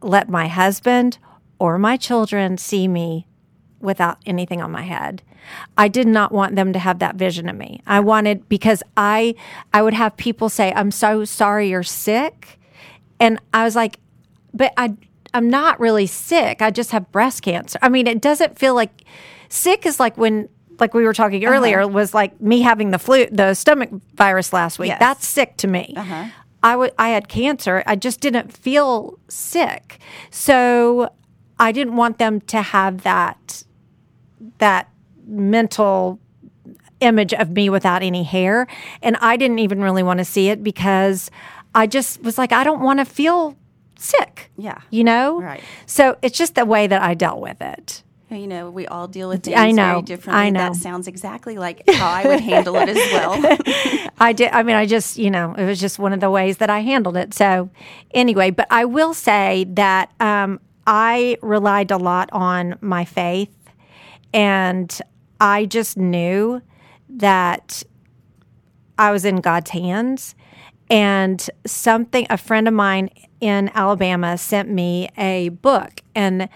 let 0.02 0.28
my 0.28 0.48
husband 0.48 1.18
or 1.60 1.78
my 1.78 1.96
children 1.96 2.58
see 2.58 2.88
me 2.88 3.28
without 3.84 4.18
anything 4.26 4.60
on 4.60 4.70
my 4.70 4.82
head. 4.82 5.22
I 5.76 5.88
did 5.88 6.06
not 6.06 6.32
want 6.32 6.56
them 6.56 6.72
to 6.72 6.78
have 6.78 6.98
that 7.00 7.16
vision 7.16 7.48
of 7.48 7.56
me. 7.56 7.80
I 7.86 8.00
wanted 8.00 8.48
because 8.48 8.82
I 8.96 9.34
I 9.72 9.82
would 9.82 9.94
have 9.94 10.16
people 10.16 10.48
say, 10.48 10.72
"I'm 10.74 10.90
so 10.90 11.24
sorry 11.24 11.68
you're 11.68 11.82
sick." 11.82 12.58
And 13.20 13.38
I 13.52 13.64
was 13.64 13.76
like, 13.76 13.98
"But 14.52 14.72
I 14.76 14.94
I'm 15.32 15.50
not 15.50 15.78
really 15.78 16.06
sick. 16.06 16.62
I 16.62 16.70
just 16.70 16.90
have 16.92 17.12
breast 17.12 17.42
cancer." 17.42 17.78
I 17.82 17.88
mean, 17.88 18.06
it 18.06 18.20
doesn't 18.20 18.58
feel 18.58 18.74
like 18.74 19.04
sick 19.48 19.86
is 19.86 20.00
like 20.00 20.16
when 20.16 20.48
like 20.80 20.94
we 20.94 21.04
were 21.04 21.12
talking 21.12 21.44
uh-huh. 21.44 21.54
earlier 21.54 21.86
was 21.86 22.14
like 22.14 22.40
me 22.40 22.62
having 22.62 22.90
the 22.90 22.98
flu 22.98 23.26
the 23.30 23.54
stomach 23.54 23.90
virus 24.14 24.52
last 24.52 24.78
week. 24.78 24.88
Yes. 24.88 25.00
That's 25.00 25.26
sick 25.26 25.56
to 25.58 25.66
me. 25.66 25.94
Uh-huh. 25.96 26.26
I 26.62 26.76
would 26.76 26.92
I 26.98 27.10
had 27.10 27.28
cancer. 27.28 27.82
I 27.86 27.96
just 27.96 28.20
didn't 28.20 28.52
feel 28.52 29.18
sick. 29.28 29.98
So 30.30 31.10
I 31.58 31.72
didn't 31.72 31.96
want 31.96 32.18
them 32.18 32.40
to 32.42 32.62
have 32.62 33.02
that 33.02 33.64
that 34.58 34.88
mental 35.26 36.18
image 37.00 37.34
of 37.34 37.50
me 37.50 37.68
without 37.70 38.02
any 38.02 38.22
hair. 38.22 38.66
And 39.02 39.16
I 39.20 39.36
didn't 39.36 39.58
even 39.58 39.82
really 39.82 40.02
want 40.02 40.18
to 40.18 40.24
see 40.24 40.48
it 40.48 40.62
because 40.62 41.30
I 41.74 41.86
just 41.86 42.22
was 42.22 42.38
like, 42.38 42.52
I 42.52 42.64
don't 42.64 42.80
want 42.80 43.00
to 43.00 43.04
feel 43.04 43.56
sick. 43.96 44.50
Yeah. 44.56 44.80
You 44.90 45.04
know? 45.04 45.40
Right. 45.40 45.62
So 45.86 46.16
it's 46.22 46.36
just 46.38 46.54
the 46.54 46.64
way 46.64 46.86
that 46.86 47.02
I 47.02 47.14
dealt 47.14 47.40
with 47.40 47.60
it. 47.60 48.02
you 48.30 48.46
know, 48.46 48.70
we 48.70 48.86
all 48.86 49.06
deal 49.06 49.28
with 49.28 49.44
things 49.44 49.56
I 49.56 49.70
know. 49.70 49.90
very 49.90 50.02
differently. 50.02 50.42
I 50.44 50.50
know. 50.50 50.72
That 50.72 50.76
sounds 50.76 51.06
exactly 51.08 51.56
like 51.56 51.82
how 51.88 52.08
I 52.10 52.26
would 52.26 52.40
handle 52.40 52.76
it 52.76 52.88
as 52.88 52.96
well. 52.96 54.10
I 54.18 54.32
did. 54.32 54.50
I 54.52 54.62
mean, 54.62 54.76
I 54.76 54.86
just, 54.86 55.18
you 55.18 55.30
know, 55.30 55.54
it 55.54 55.64
was 55.64 55.80
just 55.80 55.98
one 55.98 56.12
of 56.12 56.20
the 56.20 56.30
ways 56.30 56.58
that 56.58 56.70
I 56.70 56.80
handled 56.80 57.16
it. 57.16 57.34
So, 57.34 57.70
anyway, 58.12 58.50
but 58.50 58.66
I 58.70 58.84
will 58.84 59.14
say 59.14 59.66
that 59.70 60.10
um, 60.20 60.60
I 60.86 61.36
relied 61.42 61.90
a 61.90 61.96
lot 61.96 62.28
on 62.32 62.76
my 62.80 63.04
faith, 63.04 63.50
and 64.34 65.00
I 65.40 65.64
just 65.64 65.96
knew 65.96 66.60
that 67.08 67.84
I 68.98 69.12
was 69.12 69.24
in 69.24 69.36
God's 69.36 69.70
hands. 69.70 70.34
And 70.90 71.48
something, 71.64 72.26
a 72.28 72.36
friend 72.36 72.68
of 72.68 72.74
mine 72.74 73.08
in 73.40 73.70
Alabama 73.74 74.36
sent 74.36 74.68
me 74.68 75.08
a 75.16 75.48
book. 75.48 76.02
And 76.14 76.48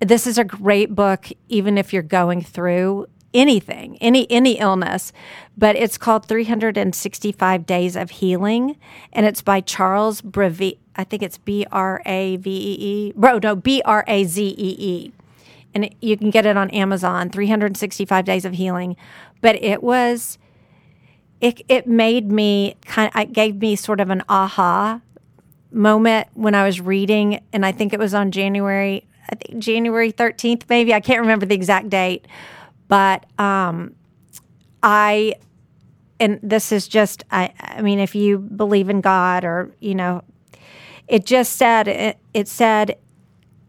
this 0.00 0.26
is 0.26 0.36
a 0.36 0.44
great 0.44 0.94
book, 0.94 1.28
even 1.48 1.78
if 1.78 1.92
you're 1.92 2.02
going 2.02 2.42
through 2.42 3.06
anything, 3.32 3.96
any 4.00 4.30
any 4.30 4.58
illness. 4.58 5.12
But 5.56 5.76
it's 5.76 5.96
called 5.96 6.26
365 6.26 7.64
Days 7.64 7.96
of 7.96 8.10
Healing, 8.10 8.76
and 9.12 9.24
it's 9.24 9.42
by 9.42 9.60
Charles 9.60 10.20
Breve. 10.20 10.78
I 10.96 11.04
think 11.04 11.22
it's 11.22 11.38
B 11.38 11.64
R 11.72 12.02
A 12.04 12.36
V 12.36 12.50
E 12.50 12.76
E. 12.80 13.12
Bro, 13.16 13.40
no, 13.42 13.56
B 13.56 13.80
R 13.84 14.04
A 14.06 14.24
Z 14.24 14.42
E 14.58 14.76
E. 14.78 15.12
And 15.74 15.86
it, 15.86 15.94
you 16.00 16.16
can 16.16 16.30
get 16.30 16.46
it 16.46 16.56
on 16.56 16.70
Amazon. 16.70 17.30
365 17.30 18.24
Days 18.24 18.44
of 18.44 18.52
Healing. 18.54 18.96
But 19.40 19.56
it 19.62 19.82
was 19.82 20.38
it 21.42 21.60
it 21.68 21.86
made 21.86 22.32
me 22.32 22.76
kind 22.86 23.10
of 23.14 23.20
it 23.20 23.32
gave 23.34 23.56
me 23.56 23.76
sort 23.76 24.00
of 24.00 24.08
an 24.08 24.22
aha 24.28 25.02
moment 25.70 26.28
when 26.34 26.54
I 26.54 26.64
was 26.64 26.80
reading 26.80 27.42
and 27.52 27.66
I 27.66 27.72
think 27.72 27.92
it 27.92 27.98
was 27.98 28.14
on 28.14 28.30
January 28.30 29.04
I 29.28 29.34
think 29.34 29.62
January 29.62 30.12
13th 30.12 30.62
maybe 30.68 30.94
I 30.94 31.00
can't 31.00 31.20
remember 31.20 31.44
the 31.44 31.54
exact 31.54 31.90
date 31.90 32.26
but 32.88 33.26
um 33.38 33.94
I 34.82 35.34
and 36.20 36.38
this 36.42 36.72
is 36.72 36.86
just 36.86 37.24
I 37.30 37.52
I 37.58 37.82
mean 37.82 37.98
if 37.98 38.14
you 38.14 38.38
believe 38.38 38.88
in 38.88 39.00
God 39.00 39.44
or 39.44 39.74
you 39.80 39.94
know 39.94 40.22
it 41.08 41.26
just 41.26 41.56
said 41.56 41.88
it, 41.88 42.18
it 42.32 42.46
said 42.48 42.98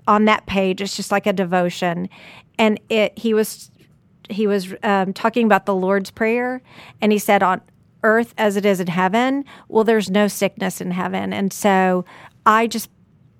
on 0.07 0.25
that 0.25 0.45
page 0.45 0.81
it's 0.81 0.95
just 0.95 1.11
like 1.11 1.25
a 1.25 1.33
devotion. 1.33 2.09
And 2.57 2.79
it 2.89 3.17
he 3.17 3.33
was 3.33 3.71
he 4.29 4.47
was 4.47 4.73
um, 4.83 5.13
talking 5.13 5.45
about 5.45 5.65
the 5.65 5.75
lord's 5.75 6.09
prayer 6.09 6.61
and 7.01 7.11
he 7.11 7.19
said 7.19 7.43
on 7.43 7.61
earth 8.03 8.33
as 8.37 8.55
it 8.55 8.65
is 8.65 8.79
in 8.79 8.87
heaven 8.87 9.43
well 9.67 9.83
there's 9.83 10.09
no 10.09 10.27
sickness 10.27 10.81
in 10.81 10.91
heaven. 10.91 11.33
And 11.33 11.51
so 11.51 12.05
i 12.45 12.67
just 12.67 12.89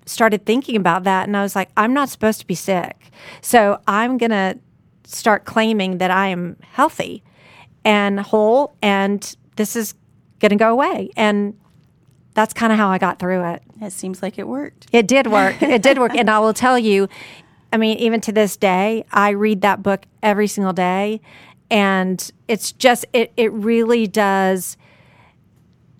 started 0.06 0.44
thinking 0.44 0.76
about 0.76 1.04
that 1.04 1.26
and 1.26 1.36
i 1.36 1.42
was 1.42 1.56
like 1.56 1.70
i'm 1.76 1.94
not 1.94 2.08
supposed 2.08 2.40
to 2.40 2.46
be 2.46 2.54
sick. 2.54 3.10
So 3.40 3.80
i'm 3.86 4.18
to 4.18 4.58
start 5.04 5.44
claiming 5.44 5.98
that 5.98 6.10
i 6.10 6.28
am 6.28 6.56
healthy 6.72 7.22
and 7.84 8.20
whole 8.20 8.74
and 8.82 9.36
this 9.56 9.76
is 9.76 9.94
going 10.40 10.50
to 10.50 10.56
go 10.56 10.70
away. 10.70 11.10
And 11.16 11.58
that's 12.34 12.52
kind 12.52 12.72
of 12.72 12.78
how 12.78 12.88
I 12.88 12.98
got 12.98 13.18
through 13.18 13.44
it. 13.44 13.62
It 13.80 13.92
seems 13.92 14.22
like 14.22 14.38
it 14.38 14.46
worked. 14.46 14.88
It 14.92 15.06
did 15.06 15.28
work. 15.28 15.62
it 15.62 15.82
did 15.82 15.98
work. 15.98 16.14
And 16.14 16.28
I 16.28 16.40
will 16.40 16.54
tell 16.54 16.78
you, 16.78 17.08
I 17.72 17.76
mean, 17.76 17.98
even 17.98 18.20
to 18.22 18.32
this 18.32 18.56
day, 18.56 19.04
I 19.12 19.30
read 19.30 19.62
that 19.62 19.82
book 19.82 20.04
every 20.22 20.48
single 20.48 20.72
day. 20.72 21.20
And 21.70 22.30
it's 22.46 22.72
just, 22.72 23.06
it, 23.12 23.32
it 23.36 23.52
really 23.52 24.06
does 24.06 24.76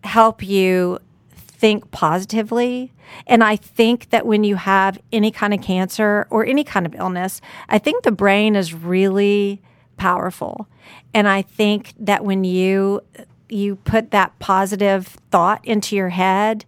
help 0.03 0.42
you 0.42 0.99
think 1.35 1.90
positively. 1.90 2.92
And 3.27 3.42
I 3.42 3.57
think 3.57 4.11
that 4.11 4.27
when 4.27 4.44
you 4.44 4.57
have 4.57 4.99
any 5.12 5.31
kind 5.31 5.55
of 5.55 5.62
cancer 5.62 6.27
or 6.31 6.44
any 6.44 6.64
kind 6.64 6.85
of 6.85 6.94
illness, 6.94 7.40
I 7.68 7.79
think 7.79 8.03
the 8.03 8.12
brain 8.12 8.57
is 8.57 8.75
really 8.75 9.62
powerful. 9.97 10.68
And 11.12 11.29
I 11.29 11.42
think 11.42 11.94
that 11.99 12.25
when 12.25 12.44
you 12.44 13.03
you 13.48 13.76
put 13.76 14.11
that 14.11 14.38
positive 14.38 15.16
thought 15.30 15.64
into 15.64 15.96
your 15.96 16.11
head, 16.11 16.64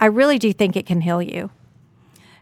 I 0.00 0.06
really 0.06 0.38
do 0.38 0.52
think 0.52 0.76
it 0.76 0.86
can 0.86 1.02
heal 1.02 1.22
you. 1.22 1.50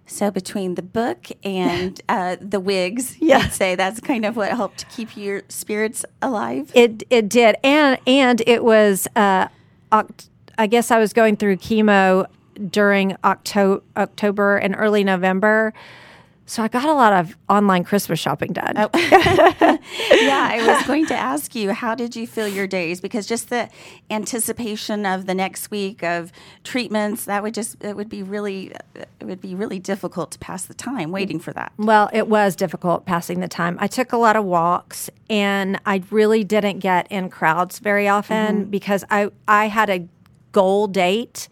So 0.07 0.31
between 0.31 0.77
the 0.77 0.83
book 0.83 1.29
and 1.43 2.01
uh, 2.09 2.37
the 2.41 2.61
wigs, 2.61 3.17
yeah. 3.21 3.43
you'd 3.43 3.53
say 3.53 3.75
that's 3.75 4.01
kind 4.01 4.25
of 4.25 4.37
what 4.37 4.51
helped 4.51 4.89
keep 4.89 5.17
your 5.17 5.43
spirits 5.49 6.05
alive. 6.23 6.71
It 6.75 7.03
it 7.11 7.29
did, 7.29 7.57
and 7.63 7.99
and 8.07 8.43
it 8.47 8.65
was. 8.65 9.09
Uh, 9.17 9.49
oct- 9.93 10.29
I 10.59 10.67
guess 10.67 10.91
I 10.91 10.99
was 10.99 11.13
going 11.13 11.37
through 11.37 11.57
chemo 11.59 12.27
during 12.71 13.17
October, 13.25 13.83
October 13.97 14.57
and 14.57 14.75
early 14.77 15.05
November. 15.05 15.75
So 16.49 16.63
I 16.63 16.69
got 16.69 16.85
a 16.85 16.93
lot 16.93 17.13
of 17.13 17.37
online 17.49 17.83
Christmas 17.83 18.21
shopping 18.21 18.53
done. 18.53 18.75
Oh. 18.77 18.89
yeah, 18.95 20.49
I 20.53 20.65
was 20.65 20.87
going 20.87 21.07
to 21.07 21.15
ask 21.15 21.57
you, 21.57 21.73
how 21.73 21.97
did 21.97 22.15
you 22.15 22.25
feel 22.25 22.47
your 22.47 22.69
days? 22.69 23.01
Because 23.01 23.27
just 23.27 23.51
the 23.51 23.69
anticipation 24.11 25.05
of 25.05 25.27
the 25.27 25.35
next 25.35 25.73
week 25.73 26.05
of 26.05 26.31
treatments, 26.63 27.25
that 27.25 27.43
would 27.43 27.53
just 27.53 27.83
it 27.83 27.97
would 27.97 28.09
be 28.09 28.23
really 28.23 28.73
it 28.95 29.25
would 29.25 29.41
be 29.41 29.57
really 29.57 29.81
difficult 29.81 30.31
to 30.33 30.39
pass 30.39 30.65
the 30.67 30.75
time 30.75 31.11
waiting 31.11 31.41
for 31.41 31.53
that. 31.53 31.73
Well, 31.79 32.09
it 32.13 32.29
was 32.29 32.55
difficult 32.55 33.07
passing 33.07 33.41
the 33.41 33.49
time. 33.49 33.77
I 33.81 33.89
took 33.89 34.13
a 34.13 34.17
lot 34.17 34.37
of 34.37 34.45
walks 34.45 35.11
and 35.29 35.81
I 35.85 36.05
really 36.11 36.45
didn't 36.45 36.79
get 36.79 37.11
in 37.11 37.29
crowds 37.29 37.81
very 37.81 38.07
often 38.07 38.63
mm-hmm. 38.63 38.71
because 38.71 39.05
I 39.11 39.31
I 39.49 39.67
had 39.67 39.91
a 39.91 40.07
goal 40.53 40.87
date 40.87 41.49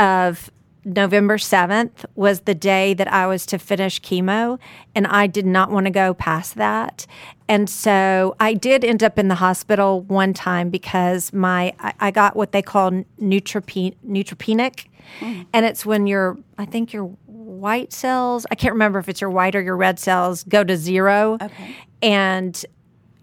of 0.00 0.50
November 0.86 1.36
7th 1.36 2.04
was 2.14 2.40
the 2.40 2.54
day 2.54 2.94
that 2.94 3.12
I 3.12 3.26
was 3.26 3.44
to 3.46 3.58
finish 3.58 4.00
chemo, 4.00 4.56
and 4.94 5.04
I 5.08 5.26
did 5.26 5.44
not 5.44 5.72
want 5.72 5.86
to 5.86 5.90
go 5.90 6.14
past 6.14 6.54
that. 6.54 7.08
And 7.48 7.68
so 7.68 8.36
I 8.38 8.54
did 8.54 8.84
end 8.84 9.02
up 9.02 9.18
in 9.18 9.26
the 9.26 9.34
hospital 9.34 10.02
one 10.02 10.32
time 10.32 10.70
because 10.70 11.32
my 11.32 11.74
I, 11.80 11.92
I 11.98 12.10
got 12.12 12.36
what 12.36 12.52
they 12.52 12.62
call 12.62 12.92
neutropenic, 13.20 14.86
mm. 15.20 15.46
and 15.52 15.66
it's 15.66 15.84
when 15.84 16.06
your 16.06 16.38
I 16.56 16.66
think 16.66 16.92
your 16.92 17.06
white 17.26 17.92
cells 17.92 18.46
I 18.52 18.54
can't 18.54 18.72
remember 18.72 19.00
if 19.00 19.08
it's 19.08 19.20
your 19.20 19.30
white 19.30 19.56
or 19.56 19.62
your 19.62 19.76
red 19.76 19.98
cells 19.98 20.44
go 20.44 20.62
to 20.62 20.76
zero, 20.76 21.36
okay. 21.42 21.74
and 22.00 22.64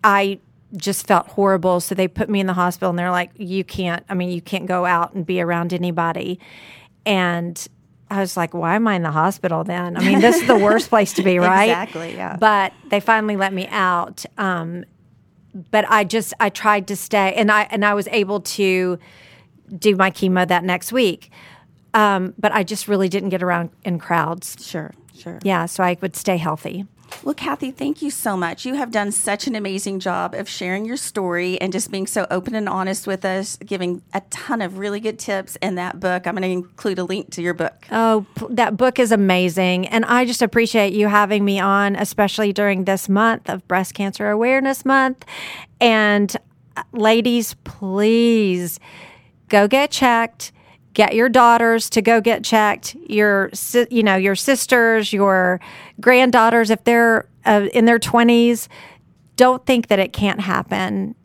I 0.03 0.39
just 0.75 1.07
felt 1.07 1.27
horrible. 1.27 1.79
So 1.79 1.95
they 1.95 2.09
put 2.09 2.29
me 2.29 2.41
in 2.41 2.47
the 2.47 2.53
hospital, 2.53 2.89
and 2.89 2.99
they're 2.99 3.09
like, 3.09 3.31
"You 3.37 3.63
can't. 3.63 4.03
I 4.09 4.15
mean, 4.15 4.31
you 4.31 4.41
can't 4.41 4.65
go 4.65 4.85
out 4.85 5.13
and 5.13 5.25
be 5.25 5.39
around 5.39 5.71
anybody." 5.71 6.41
And 7.05 7.67
I 8.09 8.19
was 8.19 8.37
like, 8.37 8.53
why 8.53 8.75
am 8.75 8.87
I 8.87 8.95
in 8.95 9.03
the 9.03 9.11
hospital 9.11 9.63
then? 9.63 9.97
I 9.97 10.01
mean, 10.01 10.19
this 10.19 10.37
is 10.41 10.47
the 10.47 10.57
worst 10.57 10.89
place 10.89 11.13
to 11.13 11.23
be, 11.23 11.39
right? 11.39 11.65
exactly, 11.65 12.13
yeah. 12.15 12.37
But 12.39 12.73
they 12.89 12.99
finally 12.99 13.35
let 13.35 13.53
me 13.53 13.67
out. 13.67 14.25
Um, 14.37 14.85
but 15.71 15.85
I 15.89 16.03
just 16.03 16.33
I 16.39 16.49
tried 16.49 16.87
to 16.87 16.95
stay 16.95 17.33
and 17.35 17.51
I 17.51 17.63
and 17.63 17.85
I 17.85 17.93
was 17.93 18.07
able 18.09 18.41
to 18.41 18.97
do 19.77 19.95
my 19.95 20.11
chemo 20.11 20.47
that 20.47 20.63
next 20.63 20.91
week. 20.91 21.31
Um, 21.93 22.33
but 22.39 22.51
I 22.51 22.63
just 22.63 22.87
really 22.87 23.07
didn't 23.07 23.29
get 23.29 23.43
around 23.43 23.69
in 23.83 23.99
crowds. 23.99 24.57
Sure, 24.59 24.93
sure. 25.15 25.39
Yeah, 25.43 25.67
so 25.67 25.83
I 25.83 25.97
would 26.01 26.15
stay 26.15 26.37
healthy. 26.37 26.85
Well, 27.21 27.35
Cathy, 27.35 27.71
thank 27.71 28.01
you 28.01 28.09
so 28.09 28.37
much. 28.37 28.65
You 28.65 28.75
have 28.75 28.91
done 28.91 29.11
such 29.11 29.47
an 29.47 29.55
amazing 29.55 29.99
job 29.99 30.33
of 30.33 30.47
sharing 30.47 30.85
your 30.85 30.97
story 30.97 31.59
and 31.59 31.73
just 31.73 31.91
being 31.91 32.07
so 32.07 32.25
open 32.31 32.55
and 32.55 32.69
honest 32.69 33.07
with 33.07 33.25
us, 33.25 33.57
giving 33.57 34.01
a 34.13 34.21
ton 34.29 34.61
of 34.61 34.77
really 34.77 35.01
good 35.01 35.19
tips 35.19 35.57
in 35.61 35.75
that 35.75 35.99
book. 35.99 36.25
I'm 36.25 36.35
going 36.35 36.43
to 36.43 36.49
include 36.49 36.99
a 36.99 37.03
link 37.03 37.31
to 37.31 37.41
your 37.41 37.53
book. 37.53 37.85
Oh, 37.91 38.25
that 38.49 38.77
book 38.77 38.99
is 38.99 39.11
amazing. 39.11 39.87
And 39.87 40.05
I 40.05 40.25
just 40.25 40.41
appreciate 40.41 40.93
you 40.93 41.07
having 41.07 41.43
me 41.43 41.59
on, 41.59 41.95
especially 41.97 42.53
during 42.53 42.85
this 42.85 43.09
month 43.09 43.49
of 43.49 43.67
Breast 43.67 43.93
Cancer 43.93 44.29
Awareness 44.29 44.85
Month. 44.85 45.25
And 45.81 46.35
uh, 46.77 46.83
ladies, 46.93 47.55
please 47.65 48.79
go 49.49 49.67
get 49.67 49.91
checked 49.91 50.52
get 50.93 51.15
your 51.15 51.29
daughters 51.29 51.89
to 51.89 52.01
go 52.01 52.21
get 52.21 52.43
checked 52.43 52.95
your 53.07 53.49
you 53.89 54.03
know 54.03 54.15
your 54.15 54.35
sisters 54.35 55.11
your 55.11 55.59
granddaughters 55.99 56.69
if 56.69 56.83
they're 56.83 57.27
uh, 57.45 57.67
in 57.73 57.85
their 57.85 57.99
20s 57.99 58.67
don't 59.35 59.65
think 59.65 59.87
that 59.87 59.99
it 59.99 60.13
can't 60.13 60.39
happen 60.39 61.15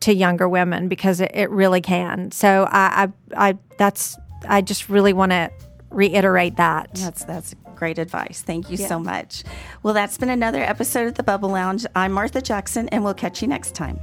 to 0.00 0.14
younger 0.14 0.48
women 0.48 0.88
because 0.88 1.20
it, 1.20 1.30
it 1.34 1.50
really 1.50 1.80
can. 1.80 2.30
So 2.30 2.68
I, 2.70 3.08
I 3.36 3.48
i 3.50 3.58
that's 3.78 4.16
i 4.48 4.60
just 4.60 4.88
really 4.88 5.12
want 5.12 5.32
to 5.32 5.50
reiterate 5.90 6.56
that. 6.56 6.90
That's 6.94 7.24
that's 7.24 7.54
great 7.74 7.98
advice. 7.98 8.42
Thank 8.42 8.70
you 8.70 8.76
yeah. 8.76 8.88
so 8.88 8.98
much. 8.98 9.44
Well 9.82 9.94
that's 9.94 10.18
been 10.18 10.30
another 10.30 10.62
episode 10.62 11.06
of 11.06 11.14
the 11.14 11.22
bubble 11.22 11.48
lounge. 11.50 11.86
I'm 11.94 12.12
martha 12.12 12.42
jackson 12.42 12.88
and 12.90 13.02
we'll 13.04 13.14
catch 13.14 13.40
you 13.42 13.48
next 13.48 13.74
time 13.74 13.98